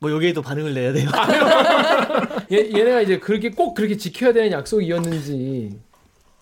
뭐 0.07 0.11
여기에도 0.15 0.41
반응을 0.41 0.73
내야 0.73 0.93
돼요. 0.93 1.09
얘, 2.51 2.69
얘네가 2.71 3.01
이제 3.01 3.19
그렇게 3.19 3.49
꼭 3.49 3.73
그렇게 3.73 3.97
지켜야 3.97 4.31
되는 4.31 4.51
약속이었는지 4.51 5.79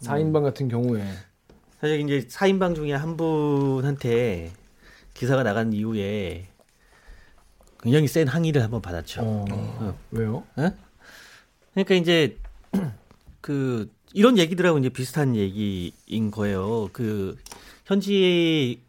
4인방 0.04 0.44
같은 0.44 0.68
경우에 0.68 1.04
사실 1.82 2.00
이제 2.02 2.28
4인방 2.28 2.76
중에 2.76 2.94
한 2.94 3.18
분한테 3.18 4.52
기사가 5.16 5.42
나간 5.42 5.74
이후에 5.74 6.48
굉장히 7.82 8.08
센 8.08 8.28
항의를 8.28 8.62
한번 8.62 8.84
받았죠. 8.84 9.22
어, 9.24 9.98
왜요? 10.12 10.44
그러니까 11.74 11.96
이제 11.96 12.38
그 13.42 13.92
이런 14.14 14.38
얘기들하고 14.38 14.78
이제 14.78 14.90
비슷한 14.90 15.36
얘기인 15.36 16.30
거예요. 16.30 16.90
그 16.94 17.36
현지의 17.86 18.80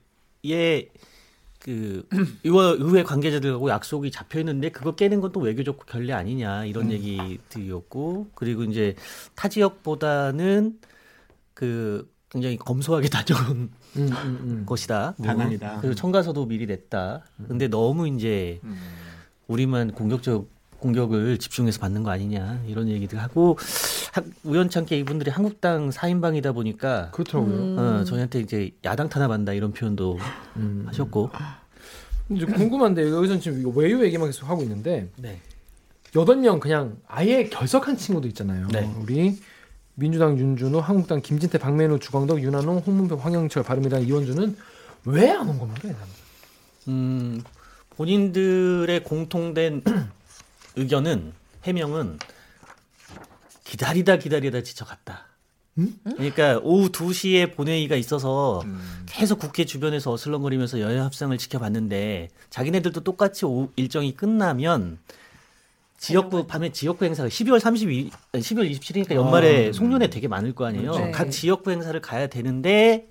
그 1.66 2.06
의회, 2.44 2.58
의회 2.78 3.02
관계자들하고 3.02 3.68
약속이 3.70 4.12
잡혀 4.12 4.38
있는데 4.38 4.70
그거 4.70 4.94
깨는 4.94 5.20
건 5.20 5.32
또 5.32 5.40
외교적 5.40 5.85
결례 5.87 6.12
아니냐 6.12 6.64
이런 6.66 6.92
얘기들이었고 6.92 8.28
그리고 8.37 8.62
이제 8.62 8.94
타 9.35 9.49
지역보다는 9.49 10.78
그 11.52 12.08
굉장히 12.30 12.56
검소하게 12.56 13.08
다져온 13.11 13.70
음, 13.96 14.08
음, 14.08 14.08
음. 14.42 14.62
것이다. 14.64 15.16
다낭이다. 15.23 15.80
그리고 15.80 15.94
청가서도 15.96 16.46
미리 16.46 16.66
냈다. 16.66 17.25
근데 17.49 17.66
너무 17.66 18.06
이제 18.08 18.61
우리만 19.49 19.90
공격적 19.92 20.49
공격을 20.80 21.38
집중해서 21.38 21.80
받는 21.80 22.02
거 22.02 22.11
아니냐 22.11 22.61
이런 22.66 22.88
얘기도 22.88 23.18
하고 23.18 23.59
하- 24.12 24.23
우연찮게 24.45 24.99
이분들이 24.99 25.30
한국당 25.30 25.90
4인방이다 25.90 26.54
보니까 26.54 27.11
그렇더라고요. 27.12 27.54
음. 27.56 27.78
어, 27.78 28.04
저희한테 28.04 28.40
이제 28.40 28.71
야당 28.85 29.09
탄압한다 29.09 29.52
이런 29.52 29.73
표현도 29.73 30.18
음. 30.56 30.85
하셨고 30.87 31.30
이제 32.30 32.45
궁금한데 32.47 33.11
여기서 33.11 33.38
지금 33.38 33.61
이거 33.61 33.71
외유 33.71 34.04
얘기만 34.04 34.28
계속 34.28 34.49
하고 34.49 34.62
있는데 34.62 35.09
네. 35.16 35.40
여덟 36.14 36.37
명 36.37 36.59
그냥 36.61 36.97
아예 37.06 37.45
결석한 37.49 37.97
친구도 37.97 38.26
있잖아요. 38.28 38.68
네. 38.68 38.90
우리 39.00 39.38
민주당 39.95 40.38
윤준호, 40.38 40.80
한국당 40.80 41.23
김진태, 41.23 41.59
박men우, 41.59 41.99
주광덕, 41.99 42.42
윤한홍, 42.42 42.78
홍문표, 42.87 43.16
황영철, 43.16 43.62
바른미래당 43.62 44.06
이원주는 44.06 44.56
왜 45.06 45.30
안 45.30 45.49
온 45.49 45.59
겁니까? 45.59 45.80
이 45.88 45.92
사람들? 45.92 46.14
음, 46.88 47.42
본인들의 47.97 49.02
공통된 49.04 49.83
의견은 50.76 51.33
해명은 51.64 52.18
기다리다 53.64 54.16
기다리다 54.16 54.62
지쳐갔다. 54.62 55.26
그러니까 56.04 56.59
오후 56.62 56.90
2시에 56.90 57.54
본회의가 57.54 57.97
있어서 57.97 58.62
계속 59.04 59.38
국회 59.38 59.64
주변에서 59.64 60.12
어슬렁거리면서 60.12 60.80
여야 60.80 61.04
합상을 61.04 61.37
지켜봤는데 61.37 62.28
자기네들도 62.49 63.00
똑같이 63.00 63.45
오후 63.45 63.71
일정이 63.76 64.14
끝나면 64.14 64.99
지역구 65.99 66.47
밤에 66.47 66.73
지역구 66.73 67.04
행사가 67.04 67.28
12월 67.28 67.59
32, 67.59 68.11
12월 68.33 68.71
27일이니까 68.71 69.14
연말에 69.14 69.73
송년회 69.73 70.09
되게 70.09 70.28
많을 70.28 70.54
거 70.54 70.66
아니에요. 70.66 70.92
네. 70.92 71.11
각 71.11 71.30
지역구 71.30 71.71
행사를 71.71 71.99
가야 72.00 72.26
되는데 72.26 73.09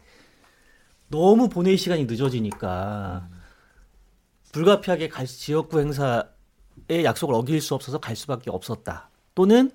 너무 1.08 1.50
본회의 1.50 1.78
시간이 1.78 2.06
늦어지니까 2.06 3.28
불가피하게 4.52 5.10
갈 5.10 5.28
지역구 5.28 5.80
행사에 5.80 6.24
약속을 6.90 7.34
어길 7.36 7.62
수 7.62 7.74
없어서 7.76 8.00
갈 8.00 8.16
수밖에 8.16 8.50
없었다. 8.52 9.10
또는 9.34 9.72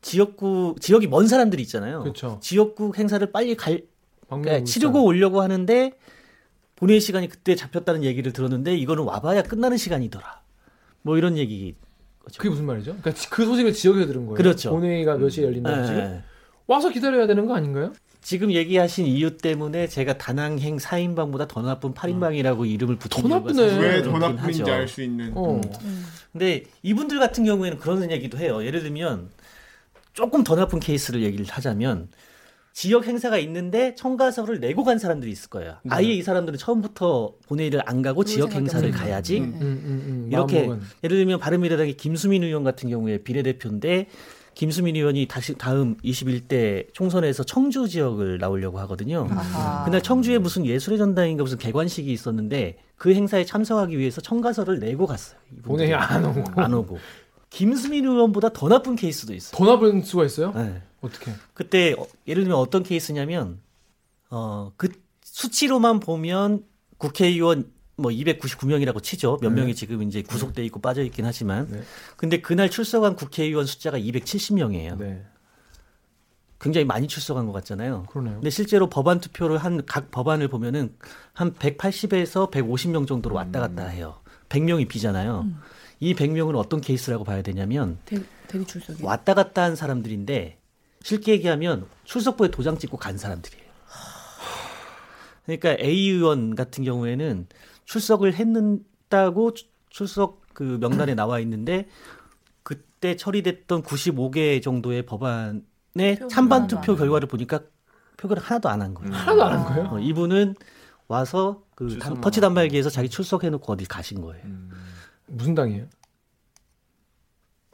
지역구 0.00 0.74
지역이 0.80 1.06
먼 1.06 1.26
사람들이 1.26 1.62
있잖아요. 1.62 2.00
그렇죠. 2.02 2.38
지역구 2.42 2.92
행사를 2.96 3.24
빨리 3.32 3.54
갈 3.56 3.82
그러니까 4.28 4.64
치르고 4.64 5.04
오려고 5.04 5.40
하는데 5.42 5.92
본회의 6.76 7.00
시간이 7.00 7.28
그때 7.28 7.54
잡혔다는 7.54 8.02
얘기를 8.02 8.32
들었는데 8.32 8.74
이거는 8.76 9.04
와봐야 9.04 9.42
끝나는 9.42 9.76
시간이더라. 9.76 10.42
뭐 11.02 11.16
이런 11.16 11.36
얘기. 11.36 11.74
그게 12.36 12.48
무슨 12.48 12.66
말이죠? 12.66 12.92
그러니까 12.92 13.12
지- 13.14 13.28
그 13.30 13.44
소식을 13.44 13.72
지역에서 13.72 14.06
들은 14.06 14.26
거예요. 14.26 14.36
그렇죠. 14.36 14.70
본회의가 14.70 15.16
몇 15.16 15.28
시에 15.28 15.44
열린다 15.44 15.82
예, 15.82 15.86
지금 15.86 15.98
예. 16.00 16.22
와서 16.66 16.88
기다려야 16.90 17.26
되는 17.26 17.46
거 17.46 17.54
아닌가요? 17.54 17.92
지금 18.22 18.52
얘기하신 18.52 19.06
이유 19.06 19.36
때문에 19.36 19.88
제가 19.88 20.16
다낭행 20.16 20.76
4인방보다 20.78 21.48
더 21.48 21.60
나쁜 21.60 21.92
8인방이라고 21.92 22.70
이름을 22.70 22.96
붙인 22.96 23.22
더 23.22 23.28
이유가 23.28 23.40
나쁘네. 23.40 23.68
사실은 23.68 23.82
왜더 23.82 24.12
그렇긴 24.12 24.36
나쁜지. 24.36 24.62
알 24.70 24.88
수 24.88 25.02
있는. 25.02 25.32
어. 25.34 25.60
근데 26.30 26.62
이분들 26.82 27.18
같은 27.18 27.44
경우에는 27.44 27.78
그런 27.78 28.08
얘기도 28.10 28.38
해요. 28.38 28.64
예를 28.64 28.82
들면 28.82 29.28
조금 30.14 30.44
더 30.44 30.54
나쁜 30.54 30.78
케이스를 30.78 31.22
얘기를 31.22 31.44
하자면 31.46 32.08
지역 32.72 33.06
행사가 33.06 33.38
있는데 33.38 33.94
청가서를 33.96 34.60
내고 34.60 34.84
간 34.84 34.98
사람들이 34.98 35.30
있을 35.30 35.50
거예요. 35.50 35.76
아예 35.90 36.06
이 36.06 36.22
사람들은 36.22 36.58
처음부터 36.58 37.34
본회의를 37.48 37.82
안 37.86 38.02
가고 38.02 38.24
지역 38.24 38.52
행사를 38.54 38.88
가야지. 38.92 39.40
음. 39.40 39.44
음, 39.44 39.60
음, 39.60 40.04
음. 40.06 40.28
이렇게. 40.30 40.70
예를 41.04 41.16
들면 41.18 41.40
바른미래당의 41.40 41.96
김수민 41.96 42.44
의원 42.44 42.62
같은 42.62 42.88
경우에 42.88 43.18
비례대표인데 43.18 44.06
김수민 44.54 44.96
의원이 44.96 45.26
다시 45.26 45.54
다음 45.54 45.96
21대 45.98 46.92
총선에서 46.92 47.42
청주 47.44 47.88
지역을 47.88 48.38
나오려고 48.38 48.78
하거든요. 48.80 49.26
아하. 49.30 49.84
그날 49.84 50.02
청주에 50.02 50.38
무슨 50.38 50.66
예술의 50.66 50.98
전당인가 50.98 51.42
무슨 51.42 51.58
개관식이 51.58 52.12
있었는데 52.12 52.78
그 52.96 53.14
행사에 53.14 53.44
참석하기 53.44 53.98
위해서 53.98 54.20
청가서를 54.20 54.78
내고 54.78 55.06
갔어요. 55.06 55.38
본회의 55.62 55.94
안 55.94 56.24
오고 56.24 56.44
안 56.60 56.74
오고. 56.74 56.98
김수민 57.50 58.04
의원보다 58.06 58.50
더 58.50 58.68
나쁜 58.68 58.96
케이스도 58.96 59.34
있어요. 59.34 59.56
더 59.56 59.64
나쁜 59.66 60.02
수가 60.02 60.24
있어요? 60.24 60.52
네. 60.52 60.82
어떻게? 61.00 61.32
그때 61.54 61.94
어, 61.98 62.06
예를 62.26 62.44
들면 62.44 62.58
어떤 62.58 62.82
케이스냐면 62.82 63.60
어 64.30 64.72
그 64.76 64.88
수치로만 65.24 65.98
보면 65.98 66.62
국회의원 66.98 67.64
뭐 68.02 68.10
299명이라고 68.10 69.02
치죠. 69.02 69.38
몇 69.40 69.50
네. 69.50 69.60
명이 69.60 69.74
지금 69.74 70.02
이제 70.02 70.22
구속돼 70.22 70.64
있고 70.66 70.80
빠져 70.80 71.02
있긴 71.02 71.24
하지만 71.24 71.68
네. 71.70 71.82
근데 72.16 72.40
그날 72.40 72.68
출석한 72.70 73.16
국회의원 73.16 73.64
숫자가 73.66 73.98
270명이에요. 73.98 74.98
네. 74.98 75.24
굉장히 76.60 76.84
많이 76.84 77.08
출석한 77.08 77.46
것 77.46 77.52
같잖아요. 77.52 78.04
그러네요. 78.10 78.34
근데 78.34 78.50
실제로 78.50 78.88
법안 78.88 79.20
투표를 79.20 79.58
한 79.58 79.82
각 79.86 80.10
법안을 80.10 80.48
보면은 80.48 80.94
한 81.32 81.54
180에서 81.54 82.50
150명 82.52 83.06
정도로 83.08 83.34
왔다 83.34 83.58
갔다 83.60 83.86
해요. 83.86 84.20
100명이 84.48 84.86
비잖아요. 84.88 85.46
이 85.98 86.14
100명은 86.14 86.56
어떤 86.56 86.80
케이스라고 86.80 87.24
봐야 87.24 87.42
되냐면 87.42 87.98
대. 88.04 88.18
왔다 89.00 89.32
갔다 89.34 89.62
한 89.62 89.74
사람들인데 89.76 90.58
쉽게 91.02 91.32
얘기하면 91.32 91.86
출석부에 92.04 92.50
도장 92.50 92.76
찍고 92.78 92.96
간 92.98 93.16
사람들이에요. 93.18 93.62
그러니까 95.46 95.76
A 95.82 96.10
의원 96.10 96.54
같은 96.54 96.84
경우에는 96.84 97.46
출석을 97.84 98.34
했다고 98.34 99.54
추- 99.54 99.66
출석 99.90 100.42
그 100.54 100.78
명단에 100.80 101.14
나와 101.14 101.38
있는데 101.40 101.88
그때 102.62 103.16
처리됐던 103.16 103.82
95개 103.82 104.62
정도의 104.62 105.04
법안의 105.06 106.18
찬반 106.30 106.66
투표 106.66 106.92
안 106.92 106.98
결과를 106.98 107.28
보니까 107.28 107.60
표결을 108.16 108.42
하나도 108.42 108.68
안 108.68 108.80
한 108.82 108.94
거예요. 108.94 109.12
하나도 109.12 109.44
안 109.44 109.52
한 109.58 109.64
거예요? 109.66 109.88
어, 109.92 109.98
이분은 109.98 110.54
와서 111.08 111.62
그 111.74 111.88
출석만 111.88 112.20
터치 112.20 112.40
단말기에서 112.40 112.88
자기 112.90 113.08
출석해놓고 113.08 113.72
어디 113.72 113.84
가신 113.86 114.20
거예요. 114.22 114.44
무슨 115.26 115.54
당이에요? 115.54 115.86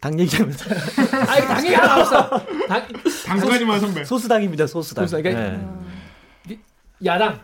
당 0.00 0.18
얘기하면서 0.20 0.64
아니 1.28 1.46
당연히 1.46 1.74
하나 1.74 2.00
없어. 2.00 2.28
당 2.68 2.86
당까지만 3.26 3.80
선배. 3.80 4.04
소수당입니다. 4.04 4.66
소수당. 4.68 5.06
소수당. 5.06 5.22
그러니까 5.22 5.72
네. 6.46 6.60
야당, 7.04 7.40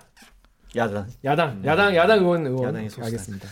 야당. 0.77 1.07
야당, 1.25 1.63
야당, 1.65 1.95
야당 1.97 2.19
의원 2.21 2.47
의원. 2.47 2.65
야당의 2.65 2.89
소수당. 2.91 3.05
알겠습니다. 3.07 3.49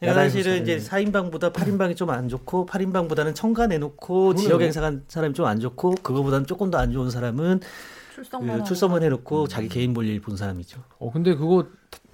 그러니까 0.00 0.22
사실은. 0.22 0.62
이제 0.62 0.78
4인방보다 0.78 1.52
8인방이 1.52 1.96
좀 1.96 2.10
안 2.10 2.28
좋고 2.28 2.66
8인방보다는 2.66 3.34
청가 3.34 3.66
내놓고 3.68 4.34
지역 4.34 4.60
행사 4.60 4.80
간 4.80 5.04
사람이 5.08 5.34
좀 5.34 5.46
안 5.46 5.60
좋고 5.60 5.94
그거보다는 6.02 6.46
조금 6.46 6.70
더 6.70 6.78
안 6.78 6.92
좋은 6.92 7.10
사람은 7.10 7.60
출석만 8.14 8.58
그 8.58 8.64
출석만 8.64 9.02
음. 9.02 9.04
해놓고 9.06 9.48
자기 9.48 9.68
개인 9.68 9.94
볼일 9.94 10.20
본 10.20 10.36
사람이죠. 10.36 10.80
어 10.98 11.10
근데 11.12 11.34
그거 11.34 11.66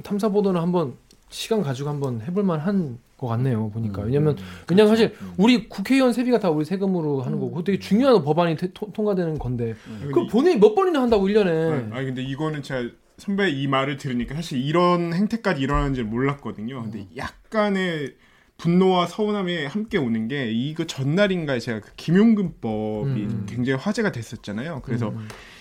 탐사 0.02 0.28
보도는 0.28 0.60
한번 0.60 0.94
시간 1.30 1.62
가지고 1.62 1.88
한번 1.90 2.20
해볼 2.22 2.42
만한 2.44 2.98
것 3.16 3.26
같네요 3.26 3.70
보니까 3.70 4.02
왜냐면 4.02 4.34
왜냐면 4.68 4.88
사실 4.88 5.14
우리 5.36 5.68
국회의원 5.68 6.12
세비가 6.14 6.38
다 6.38 6.48
우리 6.50 6.64
세금으로 6.64 7.20
하는 7.20 7.38
거고 7.38 7.62
되게 7.62 7.78
중요한 7.78 8.24
법안이 8.24 8.56
태- 8.56 8.72
토- 8.72 8.90
통과되는 8.92 9.38
건데 9.38 9.74
그 10.14 10.26
본회의 10.26 10.58
몇 10.58 10.74
번이나 10.74 11.02
한다고 11.02 11.26
1년에 11.28 11.92
아니 11.92 12.06
근데 12.06 12.22
이거는 12.22 12.62
제가 12.62 12.88
선배 13.20 13.50
이 13.50 13.68
말을 13.68 13.98
들으니까 13.98 14.34
사실 14.34 14.58
이런 14.58 15.12
행태까지 15.12 15.60
일어나는지 15.60 16.02
몰랐거든요. 16.02 16.82
근데 16.82 17.06
약간의 17.16 18.14
분노와 18.56 19.06
서운함이 19.06 19.66
함께 19.66 19.98
오는 19.98 20.26
게 20.28 20.50
이거 20.50 20.86
전날인가에 20.86 21.60
제가 21.60 21.80
그 21.80 21.92
김용근법이 21.96 23.10
음. 23.10 23.46
굉장히 23.48 23.78
화제가 23.78 24.12
됐었잖아요. 24.12 24.82
그래서 24.84 25.14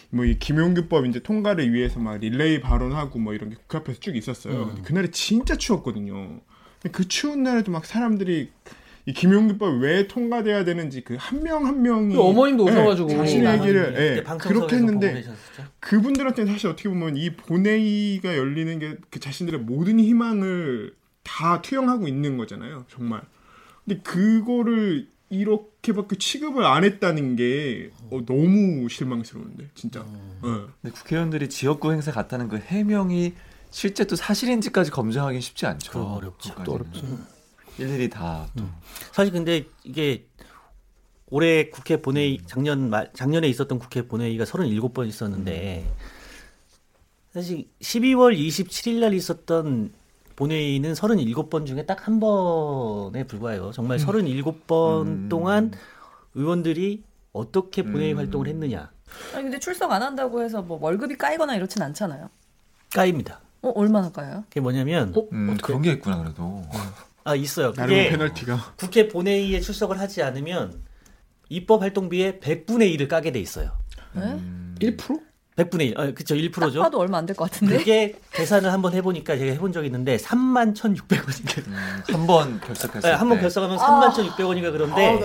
뭐이 0.10 0.40
김용근법 0.40 1.06
이제 1.06 1.20
통과를 1.20 1.72
위해서 1.74 2.00
막 2.00 2.18
릴레이 2.18 2.62
발언하고 2.62 3.20
뭐 3.20 3.34
이런 3.34 3.50
게 3.50 3.56
국회 3.56 3.78
앞에서 3.78 4.00
쭉 4.00 4.16
있었어요. 4.16 4.68
근데 4.68 4.82
그날이 4.82 5.12
진짜 5.12 5.56
추웠거든요. 5.56 6.42
근데 6.82 6.92
그 6.92 7.08
추운 7.08 7.44
날에도 7.44 7.72
막 7.72 7.86
사람들이 7.86 8.52
이 9.10 9.14
김용근법이 9.14 9.80
왜 9.80 10.08
통과돼야 10.08 10.64
되는지 10.64 11.02
그 11.02 11.16
한 11.18 11.42
명 11.42 11.66
한 11.66 11.82
명이 11.82 12.14
그 12.14 12.22
어머님도 12.22 12.68
예, 12.68 12.72
오셔가지고 12.72 13.10
자신의 13.10 13.54
얘기를 13.60 13.96
예, 13.98 14.24
그렇게 14.38 14.76
했는데 14.76 15.14
계셨었죠? 15.14 15.64
그분들한테는 15.80 16.52
사실 16.54 16.68
어떻게 16.70 16.90
보면 16.90 17.18
이 17.18 17.32
본회의가 17.36 18.38
열리는 18.38 18.78
게 18.80 18.98
그 19.10 19.20
자신들의 19.20 19.62
모든 19.62 20.00
희망을 20.00 20.94
다 21.24 21.62
투영하고 21.62 22.08
있는 22.08 22.38
거잖아요, 22.38 22.86
정말. 22.90 23.22
근데 23.86 24.00
그거를 24.02 25.08
이렇게밖에 25.32 26.16
취급을 26.18 26.64
안 26.66 26.84
했다는 26.84 27.36
게 27.36 27.90
어, 28.12 28.20
너무 28.26 28.88
실망스러운데, 28.90 29.70
진짜. 29.76 30.06
예. 30.44 30.48
근데 30.82 30.92
국회의원들이 30.94 31.50
지역구 31.50 31.92
행사 31.92 32.12
갔다는 32.12 32.48
그 32.48 32.58
해명이 32.58 33.34
실제 33.72 34.06
또 34.06 34.16
사실인지까지 34.16 34.92
검증하기 34.92 35.40
쉽지 35.42 35.66
않죠. 35.66 36.00
어렵죠. 36.00 36.50
그것까지는. 36.54 36.66
또 36.66 36.74
어렵죠. 36.74 37.39
일일이 37.80 38.10
다 38.10 38.48
또. 38.58 38.66
사실 39.12 39.32
근데 39.34 39.66
이게 39.84 40.26
올해 41.30 41.70
국회 41.70 42.02
본회의 42.02 42.40
작년 42.46 42.90
말 42.90 43.12
작년에 43.14 43.48
있었던 43.48 43.80
국회 43.80 44.08
본회의가 44.08 44.44
37번 44.46 45.08
있었는데 45.08 45.86
사실 47.34 47.68
12월 47.82 48.36
27일 48.38 49.00
날 49.00 49.14
있었던 49.14 49.94
본회의는 50.36 50.94
37번 50.94 51.66
중에 51.68 51.86
딱 51.86 52.08
한 52.08 52.20
번에 52.20 53.24
불과해요. 53.26 53.72
정말 53.74 53.98
37번 53.98 55.06
음. 55.06 55.30
동안 55.30 55.72
의원들이 56.34 57.04
어떻게 57.34 57.84
본회의 57.84 58.14
음. 58.14 58.18
활동을 58.18 58.48
했느냐 58.48 58.90
아니 59.34 59.44
근데 59.44 59.60
출석 59.60 59.92
안 59.92 60.02
한다고 60.02 60.42
해서 60.42 60.62
뭐 60.62 60.80
월급이 60.82 61.16
까이거나 61.18 61.56
이렇진 61.56 61.82
않잖아요. 61.82 62.30
까입니다. 62.94 63.40
어 63.62 63.70
얼마나 63.76 64.10
까요? 64.12 64.44
그게 64.50 64.62
뭐냐면 64.62 65.14
어? 65.16 65.28
음? 65.34 65.58
그런 65.62 65.82
게 65.82 65.92
있구나 65.92 66.18
그래도. 66.18 66.64
아 67.24 67.36
있어요. 67.36 67.74
나름 67.74 67.96
그게 67.96 68.10
페널티가. 68.10 68.74
국회 68.78 69.08
본회의에 69.08 69.60
출석을 69.60 70.00
하지 70.00 70.24
않으면 70.24 70.82
입법 71.50 71.82
활동비의 71.82 72.40
100분의 72.42 72.96
1을 72.98 73.08
까게 73.08 73.32
돼 73.32 73.40
있어요. 73.40 73.72
네? 74.14 74.40
1%? 74.80 75.22
100분의 75.58 75.82
1. 75.90 76.00
아, 76.00 76.06
그쵸. 76.14 76.36
딱 76.36 76.42
1%죠. 76.42 76.82
봐도 76.82 77.00
얼마 77.00 77.18
안 77.18 77.26
될 77.26 77.36
것 77.36 77.52
같은데. 77.52 77.78
그게 77.78 78.16
계산을 78.32 78.72
한번 78.72 78.94
해 78.94 79.02
보니까 79.02 79.38
제가 79.38 79.52
해본 79.54 79.74
적이 79.74 79.88
있는데 79.88 80.16
3만 80.16 80.74
1,600원인가. 80.74 81.64
한번 82.14 82.62
결석했을 82.62 83.02
때. 83.02 83.10
한번 83.12 83.42
결석하면 83.42 83.78
3만 83.78 84.10
1,600원인가 84.14 84.72
그런데 84.72 85.18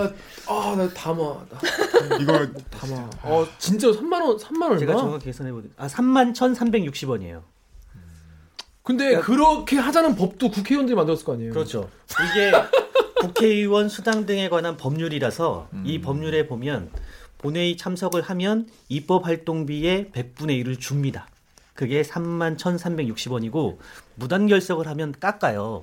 아나 0.48 0.88
담아 0.92 1.46
나 1.48 1.58
이거 2.20 2.46
담아. 2.70 3.10
어 3.22 3.46
진짜 3.58 3.88
3만 3.88 4.12
원 4.22 4.36
3만 4.36 4.62
얼마? 4.64 4.78
제가 4.78 4.96
정확히 4.96 5.26
계산해 5.26 5.52
보니 5.52 5.68
아 5.76 5.86
3만 5.86 6.32
1,360원이에요. 6.34 7.42
근데 8.84 9.16
그렇게 9.18 9.78
하자는 9.78 10.14
법도 10.14 10.50
국회의원들이 10.50 10.94
만들었을 10.94 11.24
거 11.24 11.32
아니에요. 11.32 11.52
그렇죠. 11.52 11.90
이게 12.30 12.52
국회의원 13.18 13.88
수당 13.88 14.26
등에 14.26 14.50
관한 14.50 14.76
법률이라서 14.76 15.70
이 15.84 16.02
법률에 16.02 16.46
보면 16.46 16.90
본회의 17.38 17.78
참석을 17.78 18.20
하면 18.20 18.68
입법 18.90 19.26
활동비의 19.26 20.10
100분의 20.12 20.62
1을 20.62 20.78
줍니다. 20.78 21.26
그게 21.72 22.02
3만 22.02 22.58
1,360원이고 22.58 23.78
무단 24.16 24.46
결석을 24.46 24.86
하면 24.86 25.14
깎아요. 25.18 25.80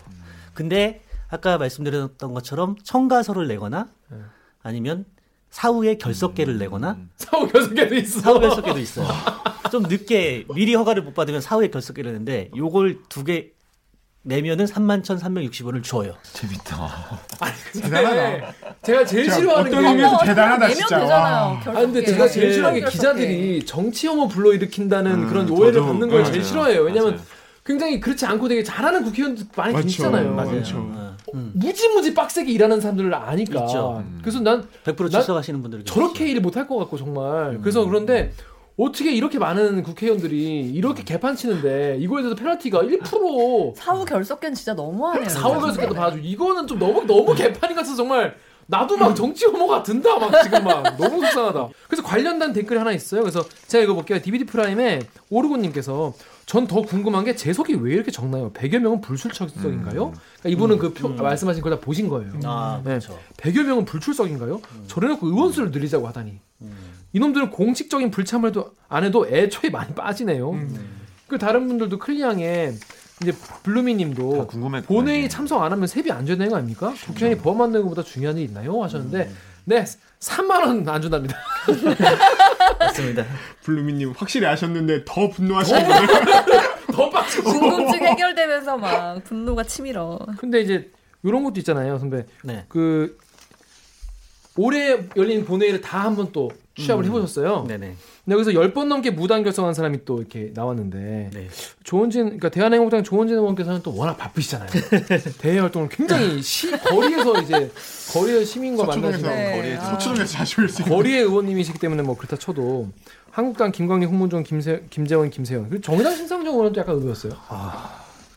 근데 0.53 1.01
아까 1.27 1.57
말씀드렸던 1.57 2.35
것처럼 2.35 2.75
청가서를 2.83 3.47
내거나 3.47 3.89
아니면 4.61 5.05
사후에 5.51 5.95
결석계를 5.97 6.57
내거나 6.57 6.97
사후 7.17 7.47
결석에도 7.47 7.95
있어. 7.95 8.19
사후 8.21 8.39
결석계도 8.39 8.79
있어요. 8.79 9.07
좀 9.71 9.83
늦게 9.83 10.45
미리 10.55 10.73
허가를 10.75 11.03
못 11.03 11.13
받으면 11.13 11.41
사후에 11.41 11.69
결석계를 11.69 12.11
내는데 12.13 12.49
요걸 12.55 12.99
두 13.09 13.23
개 13.23 13.49
내면은 14.23 14.65
31,360원을 14.65 15.83
줘요. 15.83 16.13
재밌다. 16.33 17.19
대단하다. 17.73 18.53
제가 18.83 19.03
제일 19.05 19.23
진짜 19.23 19.35
싫어하는 19.39 19.71
어떤 19.71 19.81
게 19.83 19.89
의미에서 19.89 20.15
어, 20.15 20.23
대단하다, 20.23 20.57
내면 20.67 20.75
진짜. 20.77 20.99
되잖아요. 20.99 21.11
와. 21.45 21.53
결석계. 21.55 21.77
아 21.77 21.81
근데 21.81 22.05
제가 22.05 22.27
제일 22.27 22.47
예. 22.49 22.53
싫어하는 22.53 22.79
게. 22.81 22.85
기자들이 22.85 23.65
정치 23.65 24.05
혐오 24.07 24.27
불러일으킨다는 24.27 25.11
음, 25.23 25.27
그런 25.27 25.49
오해를 25.49 25.73
저도, 25.73 25.87
받는 25.87 26.09
걸 26.09 26.19
네, 26.19 26.25
제일 26.25 26.37
맞아요. 26.39 26.47
싫어해요. 26.47 26.81
왜냐면 26.81 27.11
맞아요. 27.15 27.25
굉장히 27.65 27.99
그렇지 27.99 28.25
않고 28.27 28.47
되게 28.47 28.63
잘하는 28.63 29.03
국회의원들 29.05 29.45
많이 29.55 29.73
맞죠. 29.73 29.87
있잖아요. 29.87 30.33
맞아요. 30.35 30.51
그렇죠. 30.51 30.77
어, 31.27 31.31
음. 31.35 31.51
무지무지 31.55 32.13
빡세게 32.13 32.51
일하는 32.51 32.79
사람들을 32.81 33.13
아니까. 33.13 33.63
있죠. 33.65 34.03
그래서 34.21 34.39
난 34.39 34.67
100%난 34.83 35.09
출석하시는 35.11 35.61
분들이 35.61 35.83
저렇게 35.85 36.29
일을 36.29 36.41
못할 36.41 36.67
것 36.67 36.77
같고 36.77 36.97
정말. 36.97 37.59
그래서 37.61 37.85
그런데 37.85 38.31
어떻게 38.77 39.11
이렇게 39.13 39.37
많은 39.37 39.83
국회의원들이 39.83 40.71
이렇게 40.71 41.03
개판 41.03 41.35
치는데 41.35 41.97
이거에 41.99 42.21
대해서 42.23 42.35
페널티가 42.35 42.81
1% 42.81 43.75
사후 43.75 44.05
결석계는 44.05 44.55
진짜 44.55 44.73
너무하네요. 44.73 45.29
사후 45.29 45.59
결석에도 45.59 45.93
봐줘. 45.93 46.17
이거는 46.17 46.67
좀 46.67 46.79
너무 46.79 47.05
너무 47.05 47.33
개판이 47.35 47.75
같아서 47.75 47.95
정말 47.95 48.35
나도 48.67 48.95
막 48.97 49.13
정치 49.13 49.45
혐오가 49.45 49.83
든다 49.83 50.17
막 50.17 50.41
지금 50.41 50.63
막 50.63 50.81
너무 50.97 51.19
속상하다. 51.21 51.67
그래서 51.87 52.03
관련된 52.03 52.53
댓글이 52.53 52.77
하나 52.77 52.91
있어요. 52.93 53.21
그래서 53.21 53.43
제가 53.67 53.83
읽어볼게요. 53.83 54.21
DVD 54.21 54.45
프라임에 54.45 55.01
오르곤님께서 55.29 56.13
전 56.51 56.67
더 56.67 56.81
궁금한 56.81 57.23
게 57.23 57.33
재석이 57.33 57.75
왜 57.75 57.93
이렇게 57.93 58.11
적나요? 58.11 58.51
100여 58.51 58.79
명은 58.79 58.99
불출석인가요? 58.99 60.11
그러니까 60.11 60.49
이분은 60.49 60.79
그 60.79 60.93
표, 60.93 61.07
말씀하신 61.07 61.61
걸 61.63 61.71
다 61.71 61.79
보신 61.79 62.09
거예요. 62.09 62.33
아, 62.43 62.81
네. 62.83 62.89
그렇죠. 62.89 63.17
100여 63.37 63.63
명은 63.63 63.85
불출석인가요? 63.85 64.61
저래놓고 64.87 65.27
의원 65.27 65.53
수를 65.53 65.71
늘리자고 65.71 66.05
하다니. 66.09 66.39
이놈들은 67.13 67.51
공식적인 67.51 68.11
불참을 68.11 68.49
해도 68.49 68.73
안 68.89 69.05
해도 69.05 69.25
애초에 69.29 69.69
많이 69.69 69.93
빠지네요. 69.95 70.59
그 71.29 71.37
다른 71.37 71.69
분들도 71.69 71.97
클리앙에 71.99 72.73
이제 73.21 73.31
블루미님도 73.63 74.47
본회의. 74.87 75.29
참석 75.29 75.61
안 75.63 75.71
하면 75.71 75.87
세비 75.87 76.11
안 76.11 76.25
되는 76.25 76.49
거 76.49 76.57
아닙니까? 76.57 76.93
국회의원이 77.05 77.41
법 77.41 77.55
만드는 77.55 77.83
것보다 77.83 78.03
중요한 78.03 78.35
일이 78.37 78.47
있나요? 78.47 78.83
하셨는데 78.83 79.31
네 79.65 79.83
3만 80.19 80.61
원 80.65 80.87
안 80.89 81.01
준답니다. 81.01 81.37
맞습니다. 82.79 83.25
블루미님 83.63 84.13
확실히 84.15 84.47
아셨는데 84.47 85.03
더 85.05 85.29
분노하시는 85.29 85.87
거예요. 85.87 86.07
더 86.91 87.09
빡치고. 87.09 87.43
궁금증 87.51 88.05
해결되면서 88.05 88.77
막 88.77 89.23
분노가 89.23 89.63
치밀어. 89.63 90.19
근데 90.37 90.61
이제 90.61 90.91
이런 91.23 91.43
것도 91.43 91.59
있잖아요, 91.59 91.97
선배. 91.99 92.25
네. 92.43 92.65
그 92.69 93.17
올해 94.57 94.99
열린 95.15 95.45
본회의를 95.45 95.81
다 95.81 96.03
한번 96.03 96.31
또 96.31 96.51
취합을 96.81 97.05
해보셨어요. 97.05 97.65
네네. 97.67 97.95
근데 98.25 98.35
여기서 98.35 98.51
10번 98.51 98.85
넘게 98.85 99.11
무단 99.11 99.43
결성한 99.43 99.73
사람이 99.73 100.05
또 100.05 100.19
이렇게 100.19 100.51
나왔는데 100.53 101.31
네. 101.33 101.49
조원진 101.83 102.25
그러니까 102.25 102.49
대한민국당 102.49 103.03
조원진 103.03 103.37
의원께서는 103.37 103.81
또 103.83 103.95
워낙 103.95 104.17
바쁘시잖아요. 104.17 104.69
대외 105.39 105.59
활동을 105.59 105.89
굉장히 105.89 106.41
시, 106.41 106.71
거리에서 106.71 107.41
이제 107.41 107.71
거리의 108.13 108.45
시민과 108.45 108.85
만나시는 108.85 109.29
네. 109.29 109.55
거리에 109.57 109.77
아. 109.77 109.91
서초동에서 109.91 110.25
자주 110.25 110.55
볼수 110.57 110.81
있는. 110.81 110.95
거리의 110.95 111.21
의원님이시기 111.21 111.79
때문에 111.79 112.03
뭐 112.03 112.15
그렇다 112.15 112.37
쳐도 112.37 112.89
한국당 113.31 113.71
김광림, 113.71 114.09
홍문종, 114.09 114.43
김세, 114.43 114.83
김재원, 114.89 115.29
김세현 115.29 115.69
그리고 115.69 115.81
정의당 115.81 116.15
신상정 116.15 116.53
의원도 116.53 116.79
약간 116.79 116.95
의외였어요. 116.95 117.33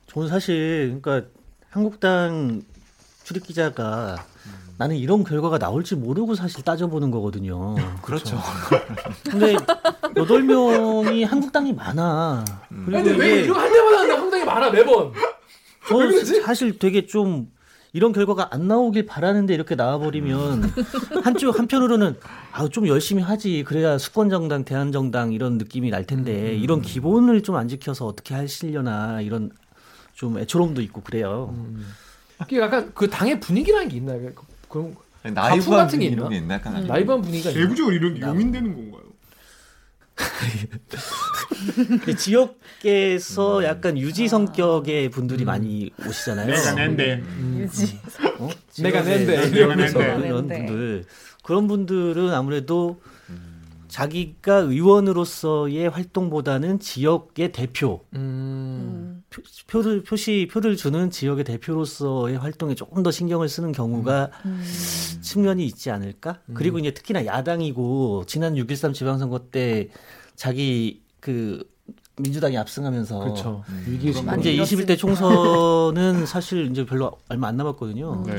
저는 0.06 0.28
사실 0.28 0.98
그러니까 1.02 1.28
한국당 1.70 2.62
출입 3.24 3.44
기자가 3.44 4.24
나는 4.76 4.96
이런 4.96 5.22
결과가 5.24 5.58
나올지 5.58 5.94
모르고 5.94 6.34
사실 6.34 6.64
따져보는 6.64 7.10
거거든요. 7.10 7.74
그렇죠. 8.02 8.38
근데 9.30 9.54
여덟 10.16 10.42
명이 10.42 11.24
한국당이 11.24 11.72
많아. 11.72 12.44
그리고 12.68 12.90
근데 13.04 13.10
왜 13.16 13.32
이게 13.34 13.44
이거 13.44 13.54
할 13.54 13.72
때마다 13.72 13.98
근데 13.98 14.14
황당히 14.14 14.44
많아 14.44 14.70
매번. 14.70 15.12
저 15.88 16.40
사실 16.42 16.78
되게 16.78 17.06
좀 17.06 17.52
이런 17.92 18.12
결과가 18.12 18.48
안 18.52 18.66
나오길 18.66 19.06
바라는데 19.06 19.54
이렇게 19.54 19.76
나와버리면 19.76 20.72
한쪽 21.22 21.58
한편으로는 21.58 22.16
아 22.52 22.66
좀 22.68 22.88
열심히 22.88 23.22
하지 23.22 23.62
그래야 23.64 23.98
수권 23.98 24.30
정당 24.30 24.64
대한 24.64 24.90
정당 24.90 25.32
이런 25.32 25.58
느낌이 25.58 25.90
날 25.90 26.04
텐데 26.04 26.56
이런 26.56 26.82
기본을 26.82 27.42
좀 27.42 27.54
안 27.54 27.68
지켜서 27.68 28.06
어떻게 28.06 28.34
하시려나 28.34 29.20
이런 29.20 29.50
좀 30.14 30.38
애처로움도 30.38 30.80
있고 30.82 31.02
그래요. 31.02 31.54
이게 32.42 32.58
약간 32.58 32.90
그 32.94 33.08
당의 33.08 33.38
분위기라는 33.38 33.88
게 33.88 33.96
있나요? 33.98 34.30
그- 34.82 34.94
가품 35.22 35.34
나이브한 35.34 35.70
같은 35.86 35.98
게 36.00 36.06
이런 36.06 36.18
있나? 36.18 36.28
게 36.28 36.36
있나? 36.36 36.54
약간 36.54 36.86
라이브한 36.86 37.22
분위기가? 37.22 37.50
내부적으로 37.58 37.94
이렇게 37.94 38.20
용인되는 38.20 38.74
건가요? 38.74 39.02
근데 41.76 42.14
지역에서 42.14 43.64
약간 43.64 43.96
유지 43.98 44.28
성격의 44.28 45.08
분들이 45.10 45.44
많이 45.44 45.90
오시잖아요. 46.06 46.46
내가 46.54 46.74
낸데. 46.74 47.22
유지. 47.56 47.98
어? 48.38 48.48
내가 48.80 49.02
낸데. 49.02 49.50
지역에서 49.50 49.98
내가 49.98 50.16
낸데. 50.18 50.26
이런. 50.28 50.46
분들 50.48 51.04
그런 51.42 51.66
분들은 51.68 52.32
아무래도 52.32 53.00
자기가 53.88 54.54
의원으로서의 54.56 55.88
활동보다는 55.88 56.80
지역의 56.80 57.52
대표 57.52 58.04
음. 58.14 59.13
표, 59.34 59.42
표를 59.66 60.02
표시 60.04 60.48
표를 60.50 60.76
주는 60.76 61.10
지역의 61.10 61.44
대표로서의 61.44 62.38
활동에 62.38 62.74
조금 62.74 63.02
더 63.02 63.10
신경을 63.10 63.48
쓰는 63.48 63.72
경우가 63.72 64.30
측면이 65.20 65.66
있지 65.66 65.90
않을까? 65.90 66.40
그리고 66.54 66.78
이제 66.78 66.92
특히나 66.92 67.26
야당이고 67.26 68.24
지난 68.26 68.54
6.13 68.54 68.94
지방선거 68.94 69.50
때 69.50 69.88
자기 70.36 71.02
그 71.20 71.68
민주당이 72.16 72.56
압승하면서 72.56 73.18
그렇죠. 73.18 73.64
위기의 73.86 74.12
많이 74.12 74.20
시간. 74.22 74.40
이제 74.40 74.52
잃었으니까. 74.52 74.94
21대 74.94 74.98
총선은 74.98 76.26
사실 76.26 76.70
이제 76.70 76.86
별로 76.86 77.18
얼마 77.28 77.48
안 77.48 77.56
남았거든요. 77.56 78.22
네. 78.26 78.36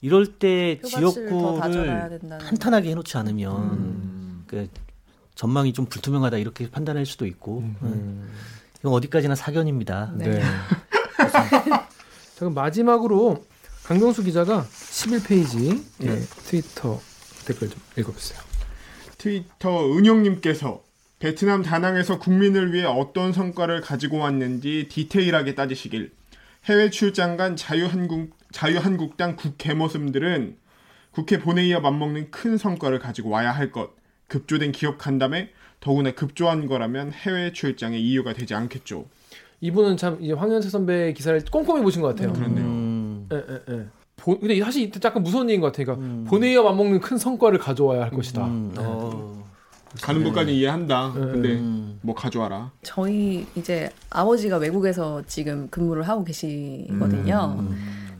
이럴 0.00 0.26
때 0.26 0.80
지역구를. 0.84 2.20
탄탄하게 2.20 2.90
해놓지 2.90 3.16
않으면 3.16 3.56
음. 3.56 4.44
그 4.46 4.68
전망이 5.34 5.72
좀 5.72 5.86
불투명하다 5.86 6.38
이렇게 6.38 6.70
판단할 6.70 7.06
수도 7.06 7.26
있고 7.26 7.60
음. 7.82 8.28
이건 8.82 8.94
어디까지나 8.94 9.36
사견입니다. 9.36 10.12
네. 10.16 10.28
네. 10.28 10.42
자, 11.30 11.88
그럼 12.36 12.54
마지막으로 12.54 13.44
강동수 13.84 14.24
기자가 14.24 14.64
11페이지 14.64 15.82
예, 16.02 16.18
트위터 16.46 17.00
댓글 17.46 17.70
좀 17.70 17.80
읽어주세요. 17.96 18.40
트위터 19.18 19.96
은영님께서 19.96 20.82
베트남 21.20 21.62
다낭에서 21.62 22.18
국민을 22.18 22.72
위해 22.72 22.84
어떤 22.84 23.32
성과를 23.32 23.80
가지고 23.80 24.18
왔는지 24.18 24.88
디테일하게 24.90 25.54
따지시길 25.54 26.12
해외 26.64 26.90
출장 26.90 27.36
간 27.36 27.54
자유한국 27.54 28.36
자유한국당 28.50 29.36
국회 29.36 29.74
모습들은 29.74 30.56
국회 31.12 31.38
본회의와 31.38 31.78
맞먹는 31.80 32.32
큰 32.32 32.58
성과를 32.58 32.98
가지고 32.98 33.30
와야 33.30 33.52
할 33.52 33.70
것. 33.70 33.90
급조된 34.36 34.72
기업 34.72 34.96
간담회 34.96 35.50
더구나 35.80 36.12
급조한 36.12 36.66
거라면 36.66 37.12
해외 37.12 37.52
출장의 37.52 38.00
이유가 38.02 38.32
되지 38.32 38.54
않겠죠. 38.54 39.04
이분은 39.60 39.96
참 39.98 40.16
이제 40.22 40.32
황현세 40.32 40.70
선배의 40.70 41.12
기사를 41.14 41.44
꼼꼼히 41.50 41.82
보신 41.82 42.00
것 42.00 42.08
같아요. 42.08 42.32
그렇네요. 42.32 42.64
음, 42.64 43.28
예, 43.30 43.36
예, 43.36 43.60
예. 43.74 43.86
보- 44.16 44.38
근데 44.38 44.58
사실 44.60 44.82
이때 44.84 44.98
약간 45.04 45.22
무서운 45.22 45.48
얘기인 45.50 45.60
것 45.60 45.66
같아요. 45.68 45.86
그러니까 45.86 46.06
음. 46.06 46.24
본회의와 46.24 46.62
맞먹는 46.70 47.00
큰 47.00 47.18
성과를 47.18 47.58
가져와야 47.58 48.02
할 48.02 48.10
것이다. 48.10 48.44
음, 48.46 48.72
어, 48.78 49.44
가는 50.00 50.24
것까지 50.24 50.56
이해한다. 50.56 51.12
근데 51.12 51.52
음. 51.56 51.98
뭐 52.02 52.14
가져와라. 52.14 52.72
저희 52.82 53.46
이제 53.54 53.90
아버지가 54.08 54.56
외국에서 54.56 55.22
지금 55.26 55.68
근무를 55.68 56.04
하고 56.08 56.24
계시거든요. 56.24 57.68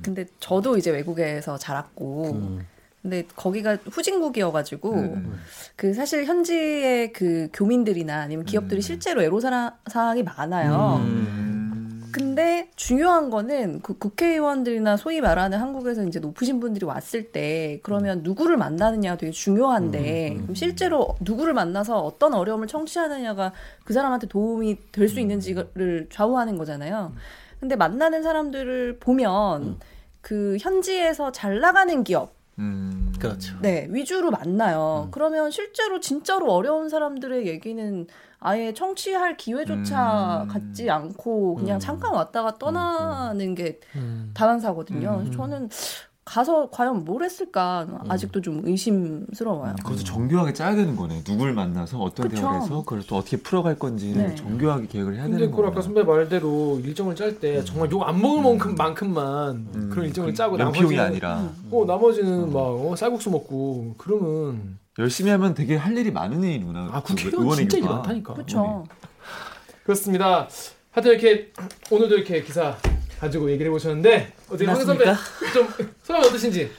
근데 0.02 0.26
저도 0.40 0.76
이제 0.76 0.90
외국에서 0.90 1.56
자랐고 1.56 2.32
음. 2.32 2.66
근데 3.02 3.24
거기가 3.34 3.78
후진국이어가지고 3.90 4.92
음. 4.92 5.38
그 5.74 5.92
사실 5.92 6.24
현지의 6.24 7.12
그 7.12 7.48
교민들이나 7.52 8.20
아니면 8.20 8.44
기업들이 8.44 8.78
음. 8.78 8.80
실제로 8.80 9.22
애로사항 9.22 9.72
사항이 9.88 10.22
많아요. 10.22 11.00
음. 11.04 12.08
근데 12.12 12.68
중요한 12.76 13.30
거는 13.30 13.80
그 13.82 13.96
국회의원들이나 13.96 14.98
소위 14.98 15.20
말하는 15.22 15.58
한국에서 15.58 16.04
이제 16.04 16.20
높으신 16.20 16.60
분들이 16.60 16.84
왔을 16.84 17.32
때 17.32 17.80
그러면 17.82 18.22
누구를 18.22 18.58
만나느냐가 18.58 19.16
되게 19.16 19.32
중요한데 19.32 20.32
음, 20.32 20.36
음, 20.36 20.42
그럼 20.42 20.54
실제로 20.54 21.16
누구를 21.20 21.54
만나서 21.54 21.98
어떤 22.00 22.34
어려움을 22.34 22.66
청취하느냐가 22.68 23.52
그 23.84 23.94
사람한테 23.94 24.26
도움이 24.28 24.92
될 24.92 25.08
수 25.08 25.20
있는지를 25.20 26.08
좌우하는 26.12 26.56
거잖아요. 26.58 27.12
근데 27.58 27.76
만나는 27.76 28.22
사람들을 28.22 28.98
보면 29.00 29.78
그 30.20 30.56
현지에서 30.60 31.32
잘 31.32 31.60
나가는 31.60 32.04
기업 32.04 32.34
음. 32.58 33.12
그렇죠. 33.18 33.56
네, 33.60 33.86
위주로 33.90 34.30
만나요. 34.30 35.08
그러면 35.10 35.50
실제로 35.50 36.00
진짜로 36.00 36.52
어려운 36.52 36.88
사람들의 36.88 37.46
얘기는 37.46 38.06
아예 38.40 38.72
청취할 38.74 39.36
기회조차 39.36 40.42
음. 40.42 40.48
갖지 40.48 40.90
않고 40.90 41.54
그냥 41.54 41.76
음. 41.76 41.80
잠깐 41.80 42.12
왔다가 42.14 42.58
떠나는 42.58 43.54
게 43.54 43.78
음. 43.94 44.32
다반사거든요. 44.34 45.22
음. 45.26 45.32
저는 45.32 45.68
가서 46.24 46.70
과연 46.70 47.04
뭘 47.04 47.24
했을까 47.24 47.86
아직도 48.08 48.40
좀 48.42 48.62
의심스러워요. 48.64 49.74
그것도 49.82 50.04
정교하게 50.04 50.52
짜야 50.52 50.76
되는 50.76 50.94
거네. 50.94 51.24
누굴 51.24 51.52
만나서 51.52 51.98
어떤 51.98 52.28
그쵸. 52.28 52.40
대화를 52.42 52.62
해서 52.62 52.80
그걸 52.84 53.02
또 53.08 53.16
어떻게 53.16 53.36
풀어갈 53.38 53.76
건지는 53.76 54.28
네. 54.28 54.34
정교하게 54.36 54.86
계획을 54.86 55.14
해야 55.16 55.24
근데 55.24 55.38
되는 55.38 55.50
그걸 55.50 55.64
거구나. 55.66 55.72
아까 55.72 55.82
선배 55.82 56.02
말대로 56.04 56.80
일정을 56.84 57.16
짤 57.16 57.40
때 57.40 57.64
정말 57.64 57.90
욕 57.90 58.02
안 58.04 58.20
먹을 58.20 58.42
만큼 58.42 58.74
만큼만 58.76 59.68
음. 59.74 59.90
그런 59.90 60.06
일정을 60.06 60.30
그 60.30 60.36
짜고 60.36 60.56
나머지는 60.56 61.00
아니라 61.00 61.50
어 61.70 61.84
나머지는 61.84 62.52
막 62.52 62.60
어, 62.60 62.94
쌀국수 62.96 63.30
먹고 63.30 63.94
그러면 63.98 64.78
열심히 65.00 65.30
하면 65.32 65.54
되게 65.54 65.74
할 65.76 65.96
일이 65.98 66.12
많은 66.12 66.42
일이구나. 66.44 66.88
아그 66.92 67.14
국회의원 67.14 67.42
의원의 67.42 67.68
진짜 67.68 67.78
일. 67.78 67.84
많다니까. 67.92 68.34
그렇죠. 68.34 68.84
그렇습니다. 69.84 70.48
하여튼 70.92 71.12
이렇게 71.12 71.52
오늘도 71.90 72.14
이렇게 72.16 72.42
기사 72.42 72.76
가지고 73.22 73.48
얘기를 73.52 73.70
해보셨는데 73.70 74.32
어떻게 74.48 74.66
황 74.66 74.84
선배? 74.84 75.04
좀 75.54 75.68
소감이 76.02 76.26
어떠신지? 76.26 76.72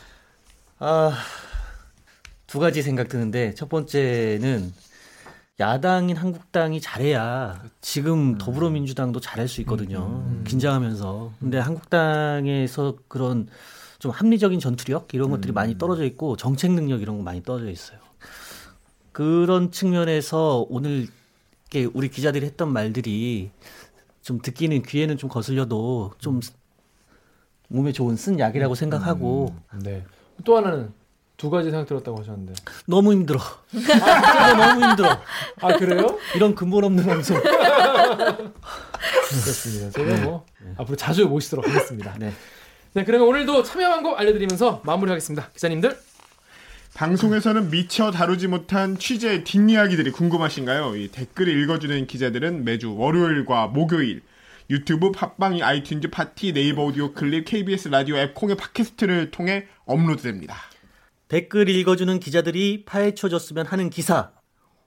아, 0.79 1.17
두 2.47 2.59
가지 2.59 2.81
생각 2.81 3.07
드는데 3.07 3.53
첫 3.53 3.69
번째는 3.69 4.73
야당인 5.61 6.17
한국당이 6.17 6.81
잘해야 6.81 7.63
지금 7.79 8.37
더불어민주당도 8.37 9.21
잘할 9.21 9.47
수 9.47 9.61
있거든요. 9.61 10.21
음. 10.27 10.43
긴장하면서. 10.45 11.31
근데 11.39 11.59
한국당에서 11.59 12.97
그런 13.07 13.47
좀 13.99 14.11
합리적인 14.11 14.59
전투력 14.59 15.13
이런 15.13 15.29
것들이 15.29 15.53
음. 15.53 15.55
많이 15.55 15.77
떨어져 15.77 16.03
있고 16.03 16.35
정책 16.35 16.71
능력 16.71 17.01
이런 17.01 17.15
거 17.19 17.23
많이 17.23 17.41
떨어져 17.41 17.69
있어요. 17.69 17.99
그런 19.13 19.71
측면에서 19.71 20.65
오늘 20.69 21.07
우리 21.93 22.09
기자들이 22.09 22.45
했던 22.45 22.73
말들이 22.73 23.49
좀 24.23 24.39
듣기는 24.41 24.81
귀에는 24.81 25.17
좀 25.17 25.29
거슬려도 25.29 26.13
좀 26.17 26.39
몸에 27.67 27.91
좋은 27.91 28.15
쓴 28.15 28.39
약이라고 28.39 28.73
생각하고 28.73 29.53
네. 29.83 30.03
또 30.45 30.57
하나는 30.57 30.91
두 31.35 31.49
가지 31.49 31.69
생각 31.69 31.87
들었다고 31.87 32.19
하셨는데. 32.19 32.53
너무 32.87 33.11
힘들어. 33.11 33.39
진짜 33.69 33.97
너무 34.55 34.85
힘들어. 34.85 35.19
아 35.61 35.77
그래요? 35.77 36.17
이런 36.35 36.55
근본 36.55 36.85
없는 36.85 37.05
방송. 37.05 37.37
그렇습니다. 39.29 39.89
제가 39.91 40.23
뭐 40.23 40.45
앞으로 40.77 40.95
자주 40.95 41.27
모시도록 41.27 41.67
하겠습니다. 41.67 42.15
네. 42.17 42.31
네, 42.93 43.03
그러면 43.03 43.27
오늘도 43.27 43.63
참여 43.63 43.89
방법 43.89 44.17
알려드리면서 44.19 44.81
마무리하겠습니다. 44.85 45.49
기자님들. 45.49 45.97
방송에서는 46.95 47.71
미처 47.71 48.11
다루지 48.11 48.47
못한 48.47 48.97
취재 48.99 49.43
뒷이야기들이 49.43 50.11
궁금하신가요? 50.11 50.95
이 50.95 51.07
댓글을 51.07 51.59
읽어주는 51.63 52.05
기자들은 52.05 52.63
매주 52.63 52.95
월요일과 52.95 53.67
목요일 53.67 54.21
유튜브, 54.69 55.11
팟빵, 55.11 55.57
아이튠즈, 55.57 56.11
팟티, 56.11 56.53
네이버 56.53 56.85
오디오 56.85 57.13
클립, 57.13 57.45
KBS 57.45 57.89
라디오 57.89 58.17
앱 58.17 58.35
콩의 58.35 58.57
팟캐스트를 58.57 59.31
통해 59.31 59.65
업로드됩니다. 59.85 60.55
댓글 61.27 61.67
읽어주는 61.67 62.19
기자들이 62.19 62.85
파헤쳐줬으면 62.85 63.65
하는 63.65 63.89
기사, 63.89 64.31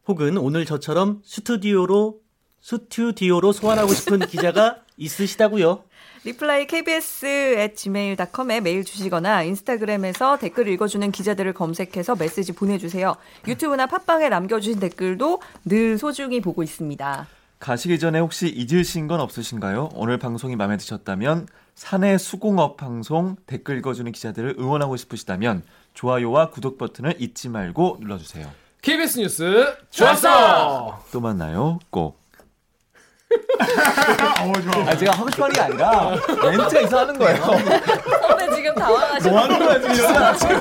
혹은 0.07 0.37
오늘 0.39 0.65
저처럼 0.65 1.23
스튜디오로 1.25 2.21
스튜디오로 2.61 3.53
소환하고 3.53 3.93
싶은 3.93 4.21
기자가 4.21 4.83
있으시다고요? 4.97 5.83
reply 6.27 6.67
kbs 6.67 7.25
at 7.25 7.77
gmail.com에 7.77 8.61
메일 8.61 8.85
주시거나 8.85 9.45
인스타그램에서 9.45 10.39
댓글 10.39 10.67
읽어주는 10.67 11.13
기자들을 11.13 11.53
검색해서 11.53 12.17
메시지 12.17 12.53
보내주세요. 12.53 13.15
유튜브나 13.47 13.87
팟빵에 13.87 14.29
남겨주신 14.29 14.81
댓글도 14.81 15.41
늘 15.65 15.99
소중히 15.99 16.41
보고 16.41 16.65
있습니다. 16.65 17.29
가시기 17.61 18.01
전에 18.01 18.19
혹시 18.19 18.49
잊으신 18.49 19.07
건 19.07 19.21
없으신가요? 19.21 19.91
오늘 19.95 20.19
방송이 20.19 20.57
마음에 20.57 20.77
드셨다면 20.77 21.47
사내 21.77 22.19
수공업 22.19 22.77
방송 22.77 23.37
댓글 23.47 23.79
읽어주는 23.79 24.11
기자들을 24.11 24.57
응원하고 24.59 24.97
싶으시다면 24.97 25.63
좋아요와 25.95 26.51
구독 26.51 26.77
버튼을 26.77 27.15
잊지 27.21 27.51
말고 27.51 27.99
눌러주세요. 28.01 28.51
KBS 28.83 29.21
뉴스 29.21 29.77
좋았어. 29.91 31.05
또 31.13 31.21
만나요. 31.21 31.79
꼭. 31.91 32.26
어, 34.41 34.53
좋아. 34.61 34.89
아 34.91 34.97
제가 34.97 35.13
하고 35.13 35.31
싶은 35.31 35.49
게 35.53 35.61
아니라 35.61 36.15
멘트가 36.43 36.81
이상하는 36.81 37.19
거예요. 37.19 37.37
선배 37.43 38.55
지금 38.55 38.75
당황하시고 38.75 39.31
뭐 39.31 39.41
하는 39.41 39.59
거야 39.59 39.81
지금? 39.81 40.61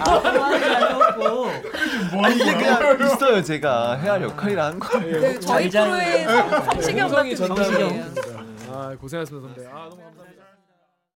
뭐 2.11 2.25
아니 2.25 2.35
이게 2.35 2.53
그냥 2.53 2.97
있어요 3.05 3.43
제가 3.43 3.95
해야 3.97 4.13
할 4.13 4.23
역할이라 4.23 4.69
는 4.71 4.79
거예요. 4.79 5.21
그 5.21 5.39
저희 5.39 5.69
잘 5.69 5.87
프로의 5.87 6.23
성- 6.25 6.49
성시경 6.65 7.09
같은. 7.09 7.35
느낌이에요. 7.35 8.05
아 8.71 8.95
고생하셨습니다 8.99 9.47
선배. 9.55 9.67
아 9.71 9.87
너무 9.89 10.01
감사합니다. 10.01 10.34